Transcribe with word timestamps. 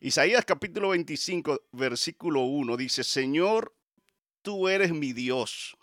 Isaías 0.00 0.44
capítulo 0.44 0.90
25, 0.90 1.62
versículo 1.72 2.42
1 2.42 2.76
dice, 2.76 3.02
Señor, 3.04 3.74
tú 4.42 4.68
eres 4.68 4.92
mi 4.92 5.14
Dios. 5.14 5.78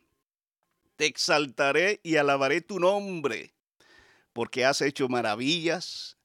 Te 0.95 1.07
exaltaré 1.07 1.99
y 2.03 2.17
alabaré 2.17 2.61
tu 2.61 2.79
nombre, 2.79 3.55
porque 4.31 4.63
has 4.63 4.81
hecho 4.81 5.09
maravillas. 5.09 6.17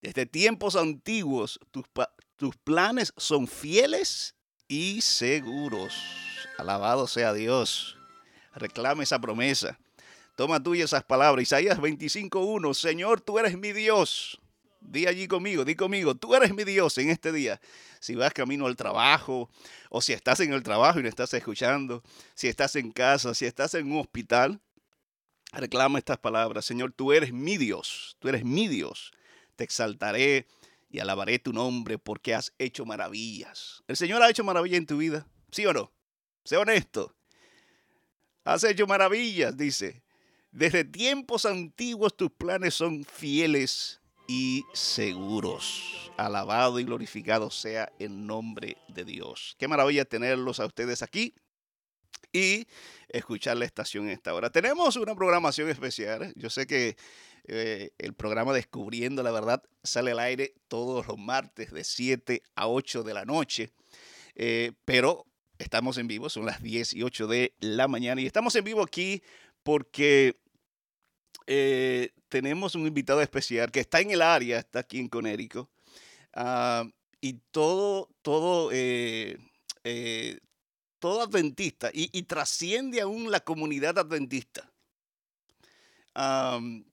Desde 0.00 0.24
tiempos 0.24 0.74
antiguos 0.74 1.60
tus, 1.70 1.84
tus 2.36 2.56
planes 2.56 3.12
son 3.18 3.46
fieles 3.46 4.34
y 4.66 5.02
seguros. 5.02 5.94
Alabado 6.56 7.06
sea 7.06 7.34
Dios. 7.34 7.98
Reclame 8.54 9.04
esa 9.04 9.18
promesa. 9.18 9.78
Toma 10.36 10.62
tuya 10.62 10.84
esas 10.84 11.04
palabras. 11.04 11.42
Isaías 11.42 11.78
25.1. 11.78 12.74
Señor, 12.74 13.20
tú 13.20 13.38
eres 13.38 13.56
mi 13.56 13.72
Dios. 13.72 14.40
Di 14.80 15.06
allí 15.06 15.26
conmigo, 15.26 15.64
di 15.64 15.74
conmigo, 15.76 16.14
tú 16.14 16.34
eres 16.34 16.52
mi 16.54 16.62
Dios 16.62 16.98
en 16.98 17.08
este 17.08 17.32
día. 17.32 17.58
Si 18.00 18.14
vas 18.14 18.34
camino 18.34 18.66
al 18.66 18.76
trabajo, 18.76 19.48
o 19.88 20.02
si 20.02 20.12
estás 20.12 20.40
en 20.40 20.52
el 20.52 20.62
trabajo 20.62 21.00
y 21.00 21.02
no 21.02 21.08
estás 21.08 21.32
escuchando, 21.32 22.02
si 22.34 22.48
estás 22.48 22.76
en 22.76 22.92
casa, 22.92 23.32
si 23.32 23.46
estás 23.46 23.72
en 23.74 23.90
un 23.90 24.00
hospital, 24.00 24.60
reclama 25.52 25.98
estas 25.98 26.18
palabras. 26.18 26.66
Señor, 26.66 26.92
tú 26.92 27.12
eres 27.12 27.32
mi 27.32 27.56
Dios, 27.56 28.16
tú 28.18 28.28
eres 28.28 28.44
mi 28.44 28.68
Dios. 28.68 29.12
Te 29.56 29.64
exaltaré 29.64 30.46
y 30.90 30.98
alabaré 30.98 31.38
tu 31.38 31.54
nombre 31.54 31.98
porque 31.98 32.34
has 32.34 32.52
hecho 32.58 32.84
maravillas. 32.84 33.82
¿El 33.88 33.96
Señor 33.96 34.22
ha 34.22 34.28
hecho 34.28 34.44
maravillas 34.44 34.78
en 34.78 34.86
tu 34.86 34.98
vida? 34.98 35.26
¿Sí 35.50 35.64
o 35.64 35.72
no? 35.72 35.90
Sé 36.44 36.58
honesto. 36.58 37.16
Has 38.44 38.64
hecho 38.64 38.86
maravillas, 38.86 39.56
dice. 39.56 40.03
Desde 40.54 40.84
tiempos 40.84 41.46
antiguos 41.46 42.16
tus 42.16 42.30
planes 42.30 42.74
son 42.74 43.04
fieles 43.04 44.00
y 44.28 44.62
seguros. 44.72 46.12
Alabado 46.16 46.78
y 46.78 46.84
glorificado 46.84 47.50
sea 47.50 47.90
el 47.98 48.24
nombre 48.24 48.76
de 48.86 49.04
Dios. 49.04 49.56
Qué 49.58 49.66
maravilla 49.66 50.04
tenerlos 50.04 50.60
a 50.60 50.66
ustedes 50.66 51.02
aquí 51.02 51.34
y 52.32 52.68
escuchar 53.08 53.56
la 53.56 53.64
estación 53.64 54.04
en 54.04 54.10
esta 54.12 54.32
hora. 54.32 54.48
Tenemos 54.48 54.94
una 54.94 55.16
programación 55.16 55.70
especial. 55.70 56.32
Yo 56.36 56.48
sé 56.50 56.68
que 56.68 56.96
eh, 57.48 57.90
el 57.98 58.14
programa 58.14 58.52
Descubriendo 58.52 59.24
la 59.24 59.32
Verdad 59.32 59.60
sale 59.82 60.12
al 60.12 60.20
aire 60.20 60.54
todos 60.68 61.04
los 61.08 61.18
martes 61.18 61.72
de 61.72 61.82
7 61.82 62.44
a 62.54 62.68
8 62.68 63.02
de 63.02 63.12
la 63.12 63.24
noche. 63.24 63.72
Eh, 64.36 64.70
pero 64.84 65.26
estamos 65.58 65.98
en 65.98 66.06
vivo, 66.06 66.28
son 66.28 66.46
las 66.46 66.62
10 66.62 66.94
y 66.94 67.02
8 67.02 67.26
de 67.26 67.54
la 67.58 67.88
mañana 67.88 68.20
y 68.20 68.26
estamos 68.26 68.54
en 68.54 68.62
vivo 68.62 68.84
aquí 68.84 69.20
porque 69.64 70.36
eh, 71.46 72.12
tenemos 72.28 72.74
un 72.74 72.86
invitado 72.86 73.20
especial 73.20 73.70
que 73.70 73.80
está 73.80 74.00
en 74.00 74.10
el 74.10 74.22
área, 74.22 74.58
está 74.58 74.80
aquí 74.80 74.98
en 74.98 75.08
Conérico. 75.08 75.70
Ah, 76.32 76.84
y 77.20 77.34
todo, 77.50 78.10
todo, 78.22 78.70
eh, 78.72 79.38
eh, 79.84 80.38
adventista, 81.02 81.90
y, 81.92 82.22
trasciende 82.22 83.02
aún 83.02 83.30
la 83.30 83.40
comunidad 83.40 83.98
adventista. 83.98 84.72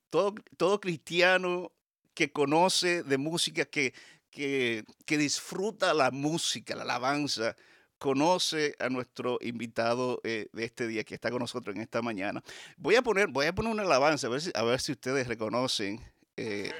todo, 0.09 0.35
todo 0.57 0.81
cristiano 0.81 1.72
que 2.13 2.31
conoce 2.31 3.03
de 3.03 3.17
música, 3.17 3.63
que, 3.63 3.94
que, 4.29 4.83
que 5.05 5.17
disfruta 5.17 5.94
la 5.94 6.11
música, 6.11 6.75
la 6.75 6.83
alabanza, 6.83 7.55
conoce 8.02 8.75
a 8.80 8.89
nuestro 8.89 9.38
invitado 9.41 10.19
eh, 10.23 10.47
de 10.53 10.66
este 10.66 10.88
día 10.88 11.03
que 11.03 11.13
está 11.13 11.30
con 11.30 11.38
nosotros 11.38 11.75
en 11.75 11.83
esta 11.83 12.02
mañana. 12.02 12.41
Voy 12.77 12.95
a 12.95 13.03
poner, 13.03 13.27
voy 13.27 13.45
a 13.45 13.53
poner 13.53 13.71
una 13.71 13.83
alabanza, 13.83 14.25
a 14.25 14.31
ver 14.31 14.41
si, 14.41 14.49
a 14.55 14.63
ver 14.63 14.81
si 14.81 14.94
ustedes 14.94 15.27
reconocen 15.27 16.03
eh, 16.35 16.72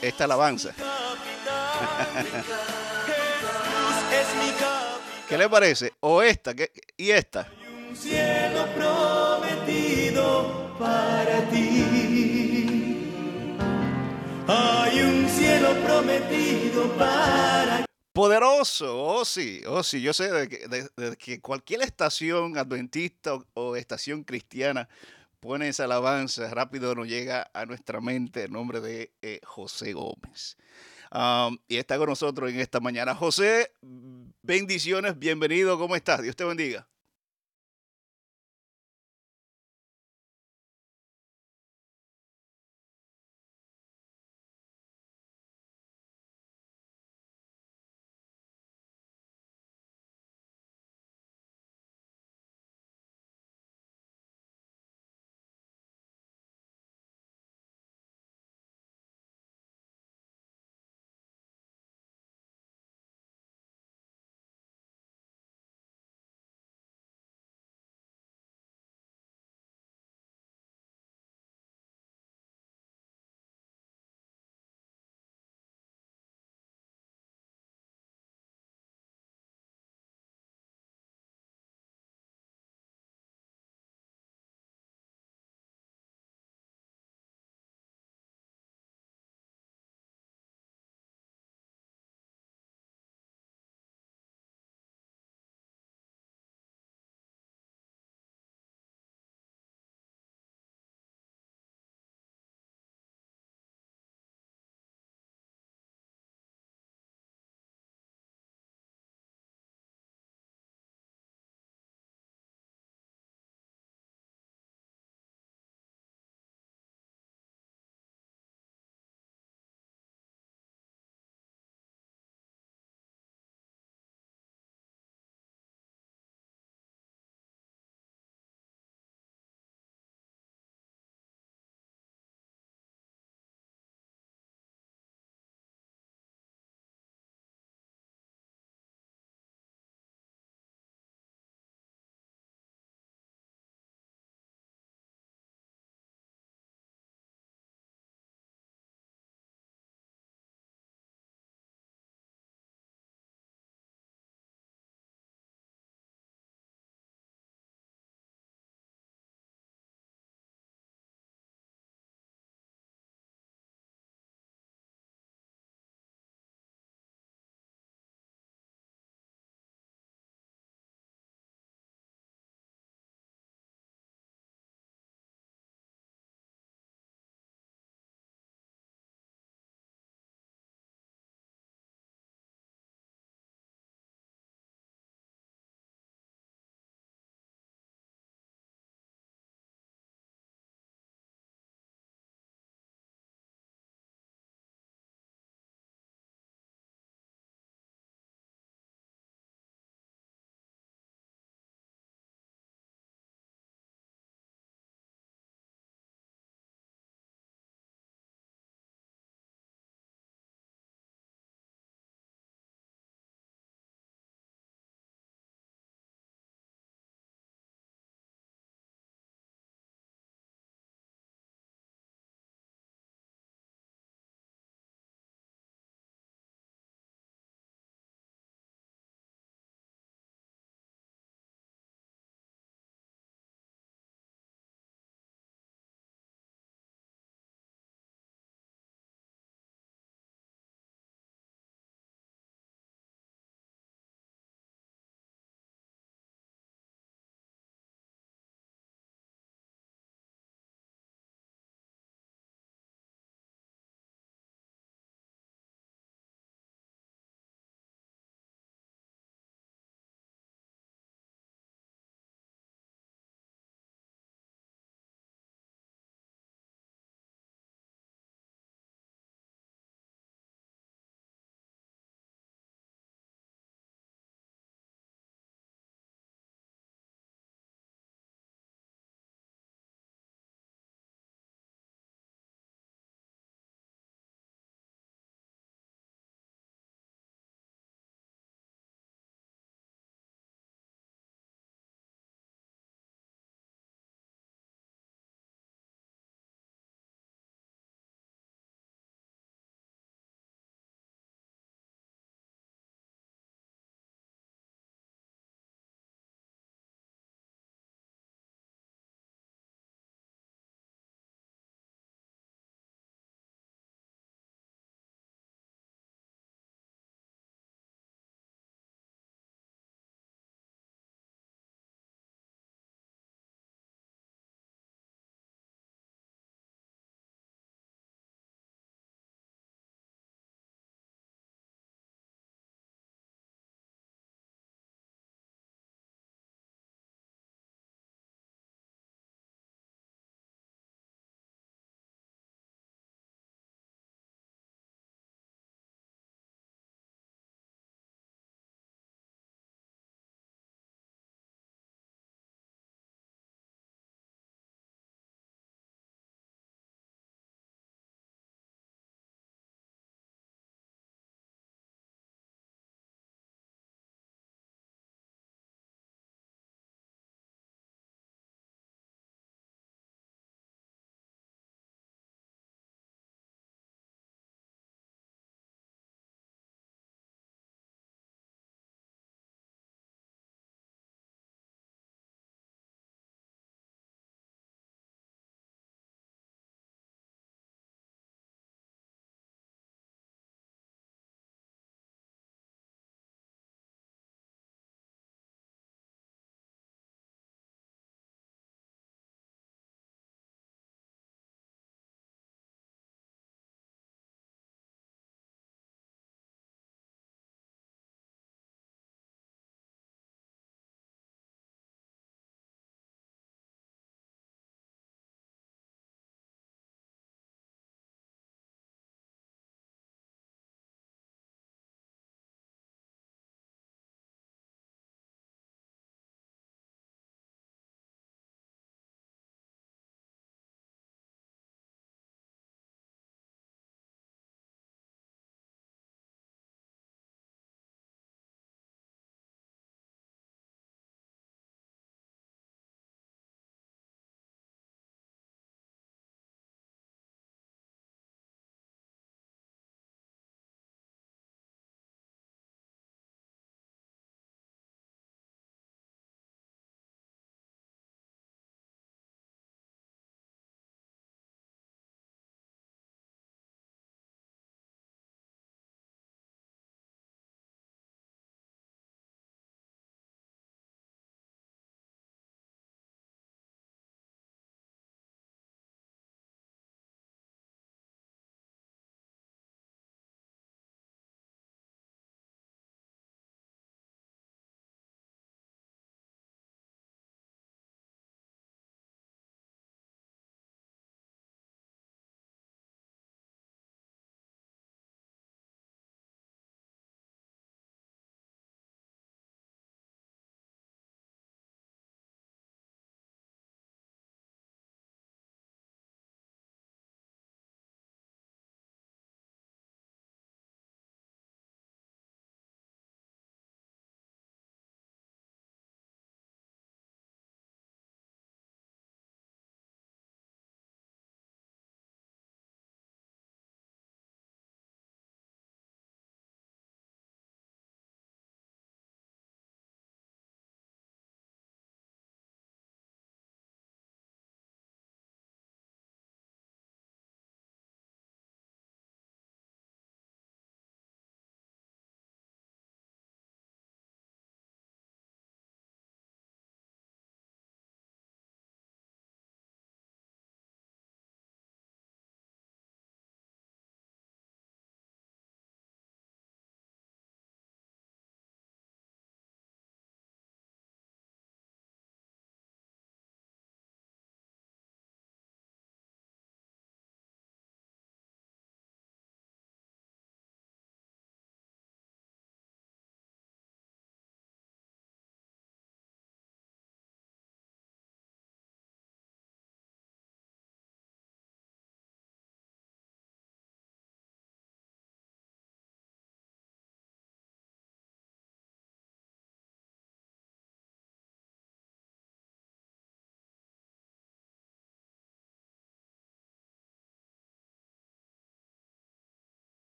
esta 0.00 0.24
alabanza. 0.24 0.72
¿Qué 5.28 5.36
le 5.36 5.48
parece? 5.48 5.92
O 5.98 6.22
esta, 6.22 6.54
¿qué? 6.54 6.70
y 6.96 7.10
esta. 7.10 7.48
un 7.88 7.96
cielo 7.96 8.68
prometido 8.72 10.76
para 10.78 11.50
ti. 11.50 13.08
Hay 14.46 15.00
un 15.00 15.28
cielo 15.28 15.74
prometido 15.84 16.96
para 16.96 17.89
Poderoso, 18.12 19.04
oh 19.04 19.24
sí, 19.24 19.62
oh 19.68 19.84
sí, 19.84 20.02
yo 20.02 20.12
sé 20.12 20.32
de 20.32 21.16
que, 21.16 21.40
cualquier 21.40 21.82
estación 21.82 22.58
adventista 22.58 23.38
o, 23.54 23.76
estación 23.76 24.24
cristiana 24.24 24.88
pone 25.38 25.68
esa 25.68 25.84
alabanza, 25.84 26.52
rápido 26.52 26.96
nos 26.96 27.06
llega 27.06 27.48
a 27.54 27.66
nuestra 27.66 28.00
mente 28.00 28.44
el 28.44 28.52
nombre 28.52 28.80
de 28.80 29.12
eh, 29.22 29.40
José 29.44 29.92
Gómez. 29.92 30.56
y 31.68 31.76
está 31.76 31.98
con 31.98 32.08
nosotros 32.08 32.50
en 32.50 32.58
esta 32.58 32.80
mañana. 32.80 33.14
José, 33.14 33.72
bendiciones, 34.42 35.16
bienvenido, 35.16 35.78
¿cómo 35.78 35.94
estás? 35.94 36.20
Dios 36.20 36.34
te 36.34 36.44
bendiga. 36.44 36.88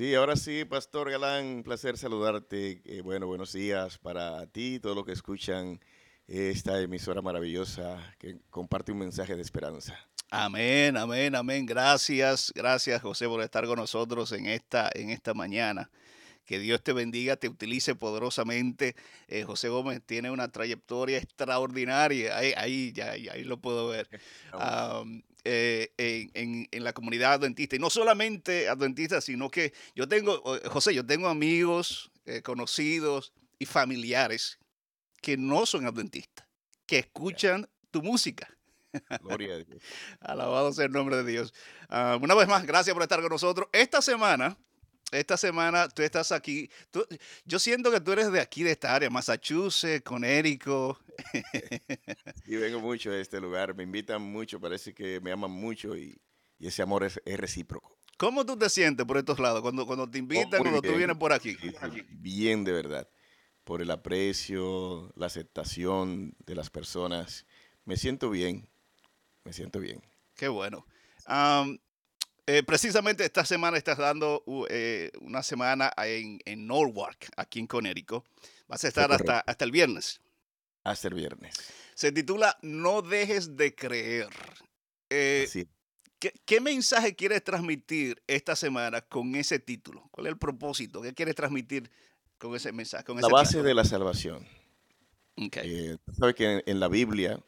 Sí, 0.00 0.14
ahora 0.14 0.34
sí, 0.34 0.64
Pastor 0.64 1.10
Galán, 1.10 1.62
placer 1.62 1.98
saludarte. 1.98 2.80
Eh, 2.86 3.02
bueno, 3.02 3.26
buenos 3.26 3.52
días 3.52 3.98
para 3.98 4.46
ti 4.46 4.76
y 4.76 4.80
todos 4.80 4.96
los 4.96 5.04
que 5.04 5.12
escuchan 5.12 5.78
esta 6.26 6.80
emisora 6.80 7.20
maravillosa 7.20 7.98
que 8.18 8.38
comparte 8.48 8.92
un 8.92 8.98
mensaje 9.00 9.36
de 9.36 9.42
esperanza. 9.42 9.94
Amén, 10.30 10.96
amén, 10.96 11.36
amén. 11.36 11.66
Gracias, 11.66 12.50
gracias 12.54 13.02
José 13.02 13.26
por 13.26 13.42
estar 13.42 13.66
con 13.66 13.76
nosotros 13.76 14.32
en 14.32 14.46
esta, 14.46 14.90
en 14.94 15.10
esta 15.10 15.34
mañana. 15.34 15.90
Que 16.50 16.58
Dios 16.58 16.82
te 16.82 16.92
bendiga, 16.92 17.36
te 17.36 17.48
utilice 17.48 17.94
poderosamente. 17.94 18.96
Eh, 19.28 19.44
José 19.44 19.68
Gómez 19.68 20.02
tiene 20.04 20.32
una 20.32 20.50
trayectoria 20.50 21.16
extraordinaria. 21.16 22.36
Ahí, 22.36 22.52
ahí, 22.56 22.92
ya, 22.92 23.12
ahí 23.12 23.44
lo 23.44 23.60
puedo 23.60 23.86
ver. 23.86 24.08
Um, 24.52 25.22
eh, 25.44 25.92
en, 25.96 26.66
en, 26.68 26.82
la 26.82 26.92
comunidad 26.92 27.34
adventista. 27.34 27.76
Y 27.76 27.78
no 27.78 27.88
solamente 27.88 28.68
adventistas, 28.68 29.22
sino 29.22 29.48
que 29.48 29.72
yo 29.94 30.08
tengo, 30.08 30.42
José, 30.64 30.92
yo 30.92 31.06
tengo 31.06 31.28
amigos, 31.28 32.10
eh, 32.26 32.42
conocidos 32.42 33.32
y 33.60 33.66
familiares 33.66 34.58
que 35.22 35.36
no 35.36 35.66
son 35.66 35.86
adventistas, 35.86 36.48
que 36.84 36.98
escuchan 36.98 37.68
tu 37.92 38.02
música. 38.02 38.48
Gloria 39.22 39.54
a 39.54 39.58
Dios. 39.58 39.80
Alabado 40.18 40.72
sea 40.72 40.86
el 40.86 40.90
nombre 40.90 41.14
de 41.14 41.30
Dios. 41.30 41.54
Uh, 41.88 42.18
una 42.20 42.34
vez 42.34 42.48
más, 42.48 42.66
gracias 42.66 42.92
por 42.92 43.04
estar 43.04 43.20
con 43.20 43.30
nosotros. 43.30 43.68
Esta 43.72 44.02
semana 44.02 44.58
esta 45.10 45.36
semana 45.36 45.88
tú 45.88 46.02
estás 46.02 46.32
aquí. 46.32 46.70
yo 47.44 47.58
siento 47.58 47.90
que 47.90 48.00
tú 48.00 48.12
eres 48.12 48.30
de 48.30 48.40
aquí, 48.40 48.62
de 48.62 48.72
esta 48.72 48.94
área, 48.94 49.10
Massachusetts, 49.10 50.04
Connecticut. 50.04 50.98
Y 52.46 52.56
vengo 52.56 52.80
mucho 52.80 53.10
de 53.10 53.20
este 53.20 53.40
lugar. 53.40 53.74
Me 53.74 53.82
invitan 53.82 54.22
mucho, 54.22 54.60
parece 54.60 54.94
que 54.94 55.20
me 55.20 55.32
aman 55.32 55.50
mucho 55.50 55.96
y, 55.96 56.18
ese 56.58 56.82
amor 56.82 57.04
es, 57.04 57.20
recíproco. 57.24 57.96
¿Cómo 58.18 58.44
tú 58.44 58.56
te 58.56 58.68
sientes 58.68 59.06
por 59.06 59.16
estos 59.16 59.38
lados 59.38 59.62
cuando, 59.62 59.86
cuando 59.86 60.08
te 60.08 60.18
oh, 60.18 60.20
invitan, 60.20 60.60
cuando 60.60 60.82
tú 60.82 60.94
vienes 60.94 61.16
por 61.16 61.32
aquí? 61.32 61.56
Bien, 62.10 62.64
de 62.64 62.72
verdad. 62.72 63.08
Por 63.64 63.80
el 63.80 63.90
aprecio, 63.90 65.10
la 65.16 65.26
aceptación 65.26 66.34
de 66.44 66.54
las 66.54 66.68
personas. 66.68 67.46
Me 67.84 67.96
siento 67.96 68.28
bien. 68.28 68.68
Me 69.44 69.52
siento 69.54 69.80
bien. 69.80 70.02
Qué 70.34 70.48
bueno. 70.48 70.86
Eh, 72.52 72.64
precisamente 72.64 73.24
esta 73.24 73.44
semana 73.44 73.78
estás 73.78 73.96
dando 73.96 74.42
eh, 74.68 75.12
una 75.20 75.40
semana 75.40 75.92
en, 75.98 76.40
en, 76.44 76.66
Norwalk, 76.66 77.28
aquí 77.36 77.60
en 77.60 77.68
Connecticut. 77.68 78.24
Vas 78.66 78.82
a 78.82 78.88
estar 78.88 79.12
hasta, 79.12 79.38
hasta 79.38 79.64
el 79.64 79.70
viernes. 79.70 80.20
Hasta 80.82 81.06
el 81.06 81.14
viernes. 81.14 81.54
Se 81.94 82.10
titula 82.10 82.58
No 82.62 83.02
dejes 83.02 83.56
de 83.56 83.72
creer. 83.76 84.30
Eh, 85.10 85.48
¿qué, 86.18 86.34
¿qué, 86.44 86.60
mensaje 86.60 87.14
quieres 87.14 87.44
transmitir 87.44 88.20
esta 88.26 88.56
semana 88.56 89.00
con 89.00 89.36
ese 89.36 89.60
título? 89.60 90.08
¿Cuál 90.10 90.26
es 90.26 90.32
el 90.32 90.38
propósito? 90.38 91.02
¿Qué 91.02 91.14
quieres 91.14 91.36
transmitir 91.36 91.88
con 92.36 92.56
ese 92.56 92.72
mensaje? 92.72 93.04
la 93.14 93.28
base 93.28 93.62
de 93.62 93.74
la 93.74 93.84
salvación. 93.84 94.44
Okay. 95.36 95.96
sabes 96.18 96.34
que 96.34 96.64
en, 96.66 96.80
la 96.80 96.88
Biblia 96.88 97.38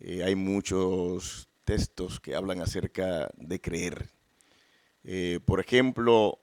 hay 0.00 0.34
muchos 0.34 1.49
textos 1.70 2.18
que 2.18 2.34
hablan 2.34 2.60
acerca 2.60 3.30
de 3.36 3.60
creer. 3.60 4.10
Eh, 5.04 5.38
por 5.44 5.60
ejemplo, 5.60 6.40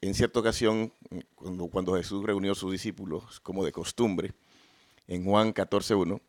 en 0.00 0.14
cierta 0.14 0.38
ocasión, 0.38 0.92
cuando, 1.34 1.96
Jesús 1.96 2.24
reunió 2.24 2.52
a 2.52 2.54
sus 2.54 2.70
discípulos, 2.70 3.40
como 3.40 3.64
de 3.64 3.72
costumbre, 3.72 4.32
en 5.08 5.24
Juan 5.24 5.52
14.1, 5.52 6.20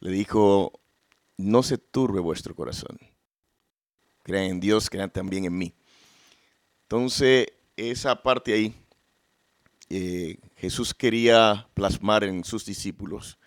le 0.00 0.10
dijo, 0.10 0.72
no 1.36 1.62
se 1.62 1.78
turbe 1.78 2.18
vuestro 2.18 2.52
corazón. 2.56 2.98
Crean 4.24 4.46
en 4.46 4.60
Dios, 4.60 4.90
crean 4.90 5.12
también 5.12 5.44
en 5.44 5.56
mí. 5.56 5.72
Entonces, 6.82 7.46
esa 7.76 8.20
parte 8.24 8.54
ahí, 8.54 8.74
eh, 9.88 10.40
Jesús 10.56 10.92
quería 10.94 11.68
plasmar 11.74 12.24
en 12.24 12.42
sus 12.42 12.66
discípulos 12.66 13.38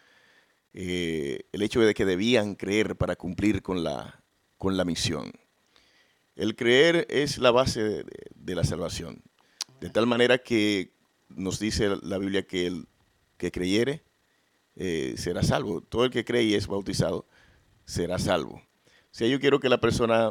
eh, 0.73 1.41
el 1.51 1.63
hecho 1.63 1.81
de 1.81 1.93
que 1.93 2.05
debían 2.05 2.55
creer 2.55 2.95
para 2.95 3.17
cumplir 3.17 3.61
con 3.61 3.83
la, 3.83 4.20
con 4.61 4.77
la 4.77 4.85
misión. 4.85 5.31
El 6.35 6.55
creer 6.55 7.07
es 7.09 7.39
la 7.39 7.49
base 7.49 8.05
de, 8.35 8.55
la 8.55 8.63
salvación. 8.63 9.23
De 9.79 9.89
tal 9.89 10.05
manera 10.05 10.37
que 10.37 10.93
nos 11.29 11.59
dice 11.59 11.89
la 12.03 12.19
Biblia 12.19 12.45
que 12.45 12.67
el 12.67 12.87
que 13.37 13.51
creyere 13.51 14.03
eh, 14.75 15.15
será 15.17 15.41
salvo. 15.41 15.81
Todo 15.81 16.05
el 16.05 16.11
que 16.11 16.23
cree 16.23 16.43
y 16.43 16.53
es 16.53 16.67
bautizado 16.67 17.25
será 17.85 18.19
salvo. 18.19 18.61
O 18.85 19.09
sea, 19.09 19.27
yo 19.27 19.39
quiero 19.39 19.59
que 19.59 19.67
la 19.67 19.79
persona 19.79 20.29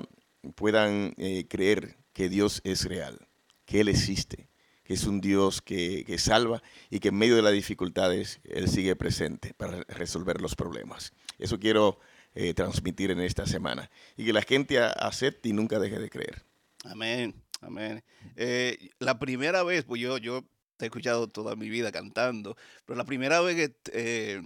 puedan 0.54 1.12
eh, 1.16 1.48
creer 1.48 1.96
que 2.12 2.28
Dios 2.28 2.60
es 2.62 2.84
real, 2.84 3.26
que 3.64 3.80
Él 3.80 3.88
existe, 3.88 4.48
que 4.84 4.94
es 4.94 5.06
un 5.06 5.20
Dios 5.20 5.60
que, 5.60 6.04
que, 6.04 6.18
salva 6.18 6.62
y 6.88 7.00
que 7.00 7.08
en 7.08 7.18
medio 7.18 7.34
de 7.34 7.42
las 7.42 7.52
dificultades 7.52 8.38
Él 8.44 8.68
sigue 8.68 8.94
presente 8.94 9.54
para 9.54 9.82
resolver 9.88 10.40
los 10.40 10.54
problemas. 10.54 11.12
Eso 11.40 11.58
quiero 11.58 11.98
eh, 12.34 12.54
transmitir 12.54 13.10
en 13.10 13.20
esta 13.20 13.46
semana. 13.46 13.90
Y 14.16 14.24
que 14.24 14.32
la 14.32 14.42
gente 14.42 14.78
acepte 14.78 15.48
y 15.48 15.52
nunca 15.52 15.78
deje 15.78 15.98
de 15.98 16.10
creer. 16.10 16.44
Amén, 16.84 17.34
amén. 17.60 18.02
Eh, 18.36 18.90
la 18.98 19.18
primera 19.18 19.62
vez, 19.62 19.84
pues 19.84 20.00
yo, 20.00 20.18
yo 20.18 20.44
te 20.76 20.86
he 20.86 20.88
escuchado 20.88 21.28
toda 21.28 21.56
mi 21.56 21.68
vida 21.68 21.92
cantando, 21.92 22.56
pero 22.86 22.96
la 22.96 23.04
primera 23.04 23.40
vez 23.40 23.56
que, 23.56 23.76
eh, 23.92 24.42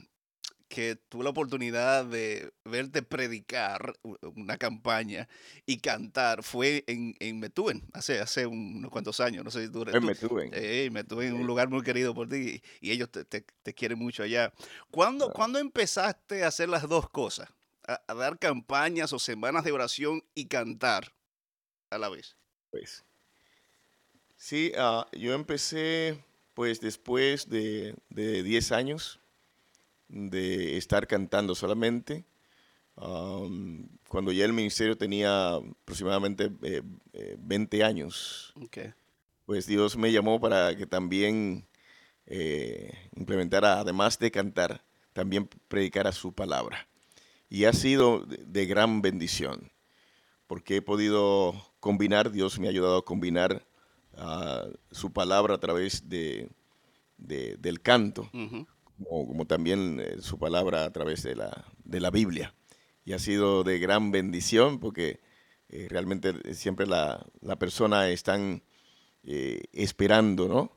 que 0.69 0.97
tuve 1.09 1.23
la 1.23 1.31
oportunidad 1.31 2.05
de 2.07 2.53
verte 2.65 3.03
predicar 3.03 3.95
una 4.35 4.57
campaña 4.57 5.29
y 5.65 5.79
cantar 5.79 6.43
fue 6.43 6.83
en, 6.89 7.15
en 7.21 7.39
Metúen, 7.39 7.87
hace, 7.93 8.19
hace 8.19 8.47
unos 8.47 8.91
cuantos 8.91 9.21
años, 9.21 9.45
no 9.45 9.53
sé 9.53 9.67
si 9.67 9.71
tú 9.71 9.85
En 9.93 10.05
Metúen. 10.05 10.51
Sí, 10.53 10.91
Metúen, 10.91 11.35
un 11.35 11.47
lugar 11.47 11.69
muy 11.69 11.83
querido 11.83 12.15
por 12.15 12.29
ti 12.29 12.61
y, 12.81 12.91
ellos 12.91 13.11
te, 13.11 13.25
te, 13.25 13.75
quieren 13.75 13.99
mucho 13.99 14.25
allá. 14.25 14.53
¿Cuándo, 14.91 15.33
¿Cuándo 15.33 15.61
empezaste 15.61 16.43
a 16.43 16.49
hacer 16.49 16.69
las 16.69 16.89
dos 16.89 17.09
cosas? 17.09 17.49
A, 17.87 18.15
dar 18.15 18.39
campañas 18.39 19.13
o 19.13 19.19
semanas 19.19 19.65
de 19.65 19.73
oración 19.73 20.23
y 20.35 20.47
cantar 20.47 21.13
a 21.91 21.99
la 21.99 22.09
vez? 22.09 22.37
Pues 22.71 23.05
sí, 24.37 24.73
ah, 24.77 25.07
yo 25.13 25.35
empecé 25.35 26.19
pues 26.55 26.81
después 26.81 27.49
de, 27.49 27.97
10 28.11 28.73
años 28.73 29.21
de 30.09 30.77
estar 30.77 31.07
cantando 31.07 31.55
solamente, 31.55 32.25
cuando 32.95 34.31
ya 34.31 34.45
el 34.45 34.53
ministerio 34.53 34.97
tenía 34.97 35.57
aproximadamente 35.57 36.49
20 36.49 37.77
eh, 37.77 37.81
eh, 37.81 37.85
años. 37.85 38.55
Pues 39.47 39.67
Dios 39.67 39.97
me 39.97 40.13
llamó 40.13 40.41
para 40.41 40.77
que 40.77 40.87
también 40.87 41.67
eh, 42.27 42.93
implementara, 43.17 43.81
además 43.81 44.19
de 44.21 44.31
cantar, 44.31 44.85
también 45.13 45.49
predicara 45.69 46.13
su 46.13 46.33
palabra 46.33 46.89
y 47.55 47.67
ha 47.67 47.73
sido 47.73 48.27
de 48.27 48.67
gran 48.67 49.01
bendición, 49.01 49.71
porque 50.49 50.79
he 50.79 50.83
podido 50.83 51.55
combinar, 51.79 52.33
Dios 52.33 52.59
me 52.59 52.67
ha 52.67 52.71
ayudado 52.71 52.99
a 52.99 53.05
combinar 53.05 53.65
ah, 54.17 54.65
su 54.91 55.13
palabra 55.13 55.55
a 55.55 55.61
través 55.61 56.09
de, 56.09 56.51
del 57.17 57.81
canto, 57.81 58.29
como, 59.09 59.47
también 59.47 60.01
eh, 60.01 60.17
su 60.19 60.37
palabra 60.37 60.85
a 60.85 60.91
través 60.91 61.23
de 61.23 61.37
la, 61.37 61.65
de 61.85 62.01
la 62.01 62.11
Biblia. 62.11 62.53
Y 63.05 63.13
ha 63.13 63.21
sido 63.21 63.63
de 63.63 63.79
gran 63.79 64.11
bendición 64.11 64.81
porque 64.81 65.21
eh, 65.69 65.87
realmente 65.89 66.55
siempre 66.55 66.89
la, 66.89 67.25
la 67.41 67.57
persona 67.57 68.09
están 68.09 68.65
eh, 69.23 69.63
esperando, 69.73 70.49
¿no? 70.49 70.73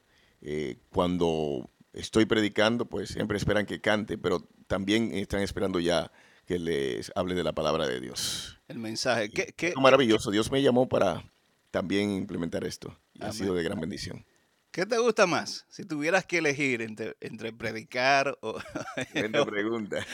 cuando 0.92 1.72
estoy 1.94 2.28
predicando, 2.28 2.86
pues 2.86 3.10
siempre 3.10 3.38
esperan 3.38 3.66
que 3.66 3.82
cante, 3.82 4.20
pero 4.20 4.48
también 4.68 5.12
están 5.16 5.42
esperando 5.42 5.80
ya 5.80 6.12
que 6.48 6.58
les 6.58 7.12
hable 7.16 7.36
de 7.36 7.44
la 7.44 7.52
palabra 7.52 7.86
de 7.88 8.00
Dios. 8.00 8.58
El 8.68 8.80
mensaje. 8.80 9.30
¿Qué, 9.30 9.74
maravilloso. 9.76 10.32
Dios 10.32 10.50
me 10.50 10.62
llamó 10.62 10.88
para 10.88 11.30
también 11.72 12.12
implementar 12.12 12.64
esto. 12.64 12.98
Y 13.14 13.24
ha 13.24 13.34
sido 13.34 13.54
de 13.54 13.64
gran 13.64 13.80
bendición. 13.80 14.26
¿Qué 14.72 14.86
te 14.86 14.98
gusta 14.98 15.28
más? 15.28 15.66
Si 15.70 15.84
tuvieras 15.84 16.26
que 16.26 16.38
elegir 16.38 16.82
entre, 16.82 17.18
entre 17.20 17.52
predicar 17.52 18.38
o, 18.42 18.58
pregunta. 19.46 20.06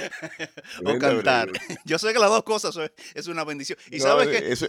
o 0.84 0.98
cantar. 0.98 1.50
Yo 1.86 2.00
sé 2.00 2.14
que 2.14 2.20
las 2.20 2.30
dos 2.30 2.44
cosas 2.44 2.78
es 3.14 3.28
una 3.28 3.44
bendición. 3.44 3.78
Y 3.92 4.00
sabes 4.00 4.28
que... 4.28 4.52
Eso, 4.52 4.66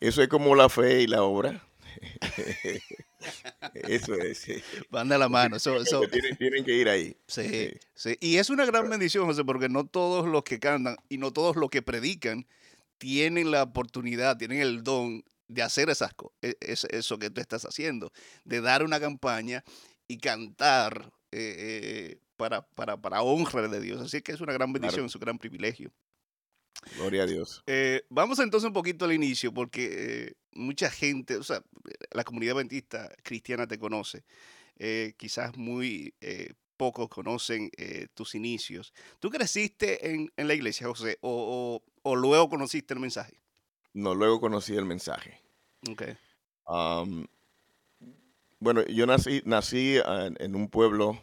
eso 0.00 0.22
es 0.22 0.28
como 0.28 0.54
la 0.54 0.68
fe 0.68 1.02
y 1.02 1.06
la 1.06 1.22
obra. 1.22 1.64
Eso 3.74 4.14
es. 4.14 4.46
Van 4.90 5.08
de 5.08 5.18
la 5.18 5.28
mano. 5.28 5.56
tienen, 6.38 6.64
que 6.64 6.74
ir 6.74 6.88
ahí. 6.88 7.16
Sí, 7.26 7.72
sí, 7.94 8.16
Y 8.20 8.36
es 8.36 8.50
una 8.50 8.64
gran 8.64 8.88
bendición, 8.88 9.26
José, 9.26 9.44
porque 9.44 9.68
no 9.68 9.86
todos 9.86 10.26
los 10.26 10.42
que 10.42 10.58
cantan 10.58 10.96
y 11.08 11.18
no 11.18 11.32
todos 11.32 11.56
los 11.56 11.70
que 11.70 11.82
predican 11.82 12.46
tienen 12.98 13.50
la 13.50 13.62
oportunidad, 13.62 14.36
tienen 14.36 14.60
el 14.60 14.82
don 14.82 15.24
de 15.48 15.62
hacer 15.62 15.90
esas 15.90 16.12
e, 16.42 16.56
eso 16.60 17.18
que 17.18 17.30
tú 17.30 17.40
estás 17.40 17.64
haciendo, 17.64 18.12
de 18.44 18.60
dar 18.60 18.84
una 18.84 19.00
campaña 19.00 19.64
y 20.06 20.18
cantar 20.18 21.12
eh, 21.32 21.56
eh, 22.12 22.18
para, 22.36 22.62
para, 22.62 22.96
para 22.96 23.22
honra 23.22 23.68
de 23.68 23.80
Dios. 23.80 24.00
Así 24.00 24.22
que 24.22 24.32
es 24.32 24.40
una 24.40 24.52
gran 24.52 24.72
bendición, 24.72 25.06
es 25.06 25.14
un 25.14 25.20
gran 25.20 25.38
privilegio. 25.38 25.92
Gloria 26.96 27.24
a 27.24 27.26
Dios. 27.26 27.62
Eh, 27.66 28.02
vamos 28.08 28.38
entonces 28.38 28.66
un 28.66 28.72
poquito 28.72 29.04
al 29.04 29.12
inicio, 29.12 29.52
porque 29.52 29.88
eh, 29.92 30.34
mucha 30.52 30.90
gente, 30.90 31.36
o 31.36 31.42
sea, 31.42 31.62
la 32.12 32.24
comunidad 32.24 32.56
adventista 32.56 33.14
cristiana 33.22 33.66
te 33.66 33.78
conoce. 33.78 34.24
Eh, 34.76 35.14
quizás 35.16 35.56
muy 35.56 36.14
pocos 36.76 37.08
conocen 37.10 37.70
tus 38.14 38.34
inicios. 38.34 38.94
¿Tú 39.18 39.28
creciste 39.28 40.14
en, 40.14 40.30
la 40.36 40.54
iglesia, 40.54 40.86
José, 40.86 41.18
o, 41.20 41.82
luego 42.04 42.48
conociste 42.48 42.94
el 42.94 43.00
mensaje? 43.00 43.40
No, 43.92 44.14
luego 44.14 44.40
conocí 44.40 44.74
el 44.74 44.86
mensaje. 44.86 45.38
Ok. 45.90 46.02
bueno, 48.58 48.86
yo 48.86 49.06
nací, 49.06 49.42
nací 49.44 49.98
en 50.38 50.54
un 50.54 50.68
pueblo 50.68 51.22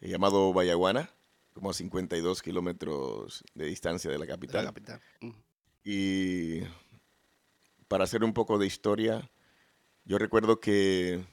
llamado 0.00 0.52
Vallaguana 0.52 1.10
como 1.58 1.70
a 1.70 1.74
52 1.74 2.40
kilómetros 2.40 3.42
de 3.52 3.66
distancia 3.66 4.08
de 4.08 4.18
la 4.18 4.28
capital. 4.28 4.66
capital. 4.66 5.00
Y 5.82 6.60
para 7.88 8.04
hacer 8.04 8.22
un 8.22 8.32
poco 8.32 8.58
de 8.58 8.66
historia, 8.68 9.28
yo 10.04 10.18
recuerdo 10.18 10.60
que 10.60 11.24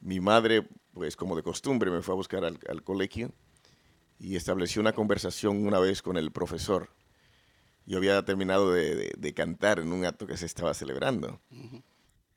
mi 0.00 0.18
madre, 0.18 0.66
pues 0.94 1.14
como 1.14 1.36
de 1.36 1.42
costumbre, 1.42 1.90
me 1.90 2.00
fue 2.00 2.14
a 2.14 2.16
buscar 2.16 2.42
al, 2.42 2.82
colegio 2.82 3.30
y 4.18 4.36
estableció 4.36 4.80
una 4.80 4.94
conversación 4.94 5.66
una 5.66 5.78
vez 5.78 6.00
con 6.00 6.16
el 6.16 6.32
profesor. 6.32 6.88
Yo 7.84 7.98
había 7.98 8.24
terminado 8.24 8.72
de, 8.72 9.34
cantar 9.36 9.78
en 9.78 9.92
un 9.92 10.06
acto 10.06 10.26
que 10.26 10.38
se 10.38 10.46
estaba 10.46 10.72
celebrando. 10.72 11.38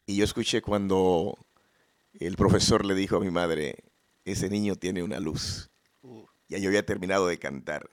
Y 0.05 0.17
yo 0.17 0.25
escuché 0.25 0.61
cuando 0.61 1.37
el 2.19 2.35
profesor 2.35 2.83
le 2.83 2.95
dijo 2.95 3.15
a 3.15 3.21
mi 3.21 3.31
madre, 3.31 3.85
ese 4.25 4.49
niño 4.49 4.75
tiene 4.75 5.03
una 5.03 5.21
luz. 5.21 5.70
Ya 6.51 6.57
yo 6.57 6.67
había 6.67 6.85
terminado 6.85 7.27
de 7.27 7.39
cantar. 7.39 7.89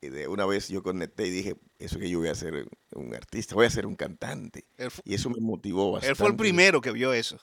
Y 0.00 0.08
de 0.08 0.26
una 0.26 0.46
vez 0.46 0.68
yo 0.68 0.82
conecté 0.82 1.28
y 1.28 1.30
dije, 1.30 1.56
eso 1.78 2.00
que 2.00 2.10
yo 2.10 2.18
voy 2.18 2.28
a 2.28 2.34
ser 2.34 2.68
un 2.92 3.14
artista, 3.14 3.54
voy 3.54 3.66
a 3.66 3.70
ser 3.70 3.86
un 3.86 3.94
cantante. 3.94 4.66
y 5.04 5.14
eso 5.14 5.30
me 5.30 5.40
motivó 5.40 5.92
bastante. 5.92 6.10
Él 6.10 6.16
fue 6.16 6.26
el 6.28 6.36
primero 6.36 6.80
que 6.80 6.90
vio 6.90 7.12
eso. 7.12 7.38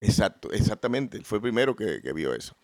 Exacto, 0.00 0.50
exactamente, 0.52 1.16
él 1.16 1.24
fue 1.24 1.38
el 1.38 1.42
primero 1.42 1.76
que, 1.76 2.00
vio 2.12 2.34
eso. 2.34 2.56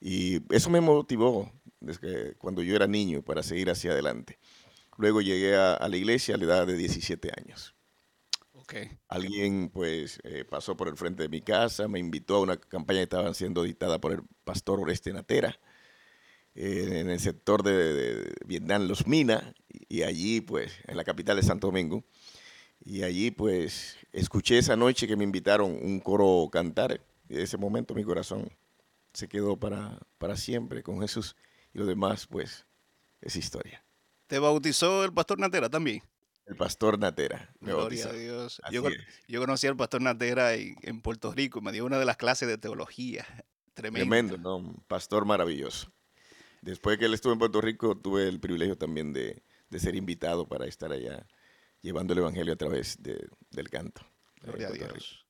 Y 0.00 0.42
eso 0.52 0.68
me 0.68 0.80
motivó 0.80 1.52
desde 1.78 2.34
cuando 2.36 2.62
yo 2.62 2.74
era 2.74 2.88
niño 2.88 3.22
para 3.22 3.44
seguir 3.44 3.70
hacia 3.70 3.92
adelante. 3.92 4.38
Luego 4.96 5.20
llegué 5.20 5.54
a, 5.54 5.88
la 5.88 5.96
iglesia 5.96 6.34
a 6.34 6.38
la 6.38 6.44
edad 6.44 6.66
de 6.66 6.76
17 6.76 7.32
años. 7.36 7.74
Okay. 8.52 8.98
Alguien 9.08 9.70
pues 9.70 10.18
eh, 10.24 10.44
pasó 10.44 10.76
por 10.76 10.88
el 10.88 10.96
frente 10.96 11.22
de 11.22 11.28
mi 11.28 11.40
casa, 11.40 11.86
me 11.86 12.00
invitó 12.00 12.36
a 12.36 12.40
una 12.40 12.56
campaña 12.56 12.98
que 12.98 13.04
estaban 13.04 13.34
siendo 13.34 13.62
dictada 13.62 14.00
por 14.00 14.12
el 14.12 14.22
pastor 14.44 14.80
Oreste 14.80 15.12
Natera 15.12 15.58
en 16.60 17.08
el 17.08 17.20
sector 17.20 17.62
de, 17.62 18.34
Vietnam, 18.44 18.88
Los 18.88 19.06
Mina, 19.06 19.54
y, 19.88 20.02
allí, 20.02 20.40
pues, 20.40 20.72
en 20.88 20.96
la 20.96 21.04
capital 21.04 21.36
de 21.36 21.42
Santo 21.44 21.68
Domingo. 21.68 22.04
Y 22.84 23.04
allí, 23.04 23.30
pues, 23.30 23.96
escuché 24.12 24.58
esa 24.58 24.76
noche 24.76 25.06
que 25.06 25.16
me 25.16 25.24
invitaron 25.24 25.70
un 25.70 26.00
coro 26.00 26.48
cantar. 26.50 27.00
Y 27.28 27.34
de 27.34 27.44
ese 27.44 27.56
momento 27.56 27.94
mi 27.94 28.02
corazón 28.02 28.50
se 29.12 29.28
quedó 29.28 29.56
para, 29.56 30.00
para 30.18 30.36
siempre 30.36 30.82
con 30.82 31.00
Jesús. 31.00 31.36
Y 31.72 31.78
lo 31.78 31.86
demás, 31.86 32.26
pues, 32.26 32.66
es 33.20 33.36
historia. 33.36 33.84
¿Te 34.26 34.40
bautizó 34.40 35.04
el 35.04 35.12
pastor 35.12 35.38
Natera 35.38 35.70
también? 35.70 36.02
El 36.44 36.56
pastor 36.56 36.98
Natera. 36.98 37.54
Me 37.60 37.72
Gloria 37.72 38.06
a 38.06 38.12
Dios. 38.12 38.60
Yo, 39.28 39.40
conocí 39.40 39.66
al 39.68 39.76
pastor 39.76 40.02
Natera 40.02 40.54
en, 40.54 40.74
en, 40.82 41.02
Puerto 41.02 41.30
Rico. 41.32 41.60
Me 41.60 41.70
dio 41.70 41.84
una 41.84 41.98
de 41.98 42.04
las 42.04 42.16
clases 42.16 42.48
de 42.48 42.58
teología. 42.58 43.26
Tremendo. 43.74 44.10
Tremendo, 44.10 44.38
¿no? 44.38 44.56
Un 44.56 44.82
pastor 44.88 45.24
maravilloso. 45.24 45.92
Después 46.62 46.98
que 46.98 47.06
él 47.06 47.14
estuvo 47.14 47.32
en 47.32 47.38
Puerto 47.38 47.60
Rico, 47.60 47.96
tuve 47.96 48.28
el 48.28 48.40
privilegio 48.40 48.76
también 48.76 49.12
de, 49.12 49.42
ser 49.78 49.94
invitado 49.94 50.48
para 50.48 50.66
estar 50.66 50.92
allá 50.92 51.26
llevando 51.80 52.12
el 52.12 52.20
Evangelio 52.20 52.52
a 52.52 52.56
través 52.56 52.98
del 53.02 53.70
canto. 53.70 54.02
Gloria 54.42 54.68
a 54.68 54.70
Dios. 54.72 55.24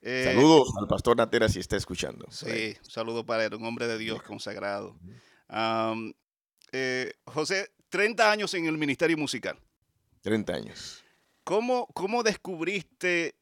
Eh, 0.00 0.24
Saludos 0.24 0.72
al 0.80 0.86
pastor 0.86 1.16
Natera 1.16 1.48
si 1.48 1.58
está 1.58 1.76
escuchando. 1.76 2.26
Sí, 2.30 2.76
un 2.78 2.90
saludo 2.90 3.26
para 3.26 3.44
él, 3.44 3.54
un 3.54 3.64
hombre 3.64 3.86
de 3.86 3.98
Dios 3.98 4.22
consagrado. 4.22 4.96
Eh, 6.72 7.12
José, 7.24 7.70
30 7.88 8.30
años 8.30 8.54
en 8.54 8.66
el 8.66 8.78
Ministerio 8.78 9.16
Musical. 9.16 9.58
30 10.22 10.52
años. 10.52 11.04
¿Cómo, 11.44 11.86
cómo 11.94 12.22
descubriste 12.22 13.34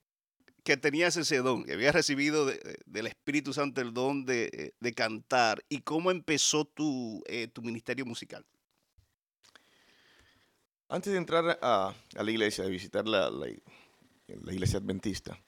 que 0.67 0.77
tenías 0.77 1.17
ese 1.17 1.37
don, 1.39 1.63
que 1.63 1.75
habías 1.75 1.95
recibido 1.95 2.45
del 2.45 3.07
Espíritu 3.07 3.53
Santo 3.53 3.81
el 3.81 3.95
don 3.95 4.27
de, 4.27 4.75
eh, 4.83 4.93
cantar 4.95 5.65
y 5.69 5.83
cómo 5.83 6.11
empezó 6.11 6.65
tu, 6.65 7.23
eh, 7.29 7.47
tu, 7.47 7.63
ministerio 7.63 8.05
musical. 8.05 8.45
Antes 10.89 11.13
de 11.13 11.21
entrar 11.21 11.57
a, 11.63 11.95
la 12.13 12.31
iglesia, 12.33 12.65
de 12.65 12.71
visitar 12.71 13.07
la, 13.07 13.31
la, 13.31 13.47
iglesia 14.53 14.81
adventista, 14.81 15.39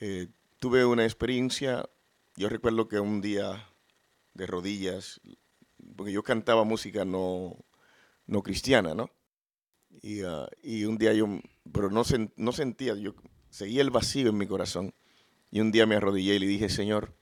eh, 0.00 0.26
tuve 0.58 0.84
una 0.84 1.04
experiencia, 1.04 1.88
yo 2.34 2.48
recuerdo 2.48 2.88
que 2.88 2.98
un 2.98 3.20
día 3.20 3.68
de 4.32 4.48
rodillas, 4.48 5.20
porque 5.94 6.10
yo 6.10 6.24
cantaba 6.24 6.64
música 6.64 7.04
no, 7.04 7.56
no 8.26 8.42
cristiana, 8.42 8.96
¿no? 8.96 9.10
Y, 10.02 10.22
ah, 10.22 10.48
y, 10.60 10.86
un 10.86 10.98
día 10.98 11.12
yo, 11.12 11.28
pero 11.70 11.88
no, 11.88 12.02
no 12.34 12.50
sentía, 12.50 12.96
yo 12.96 13.14
seguía 13.54 13.82
el 13.82 13.90
vacío 13.90 14.30
en 14.30 14.36
mi 14.36 14.48
corazón. 14.48 14.92
Y 15.52 15.60
un 15.60 15.70
día 15.70 15.86
me 15.86 15.94
arrodillé 15.94 16.34
y 16.34 16.38
le 16.40 16.46
dije, 16.48 16.68
Señor, 16.68 17.14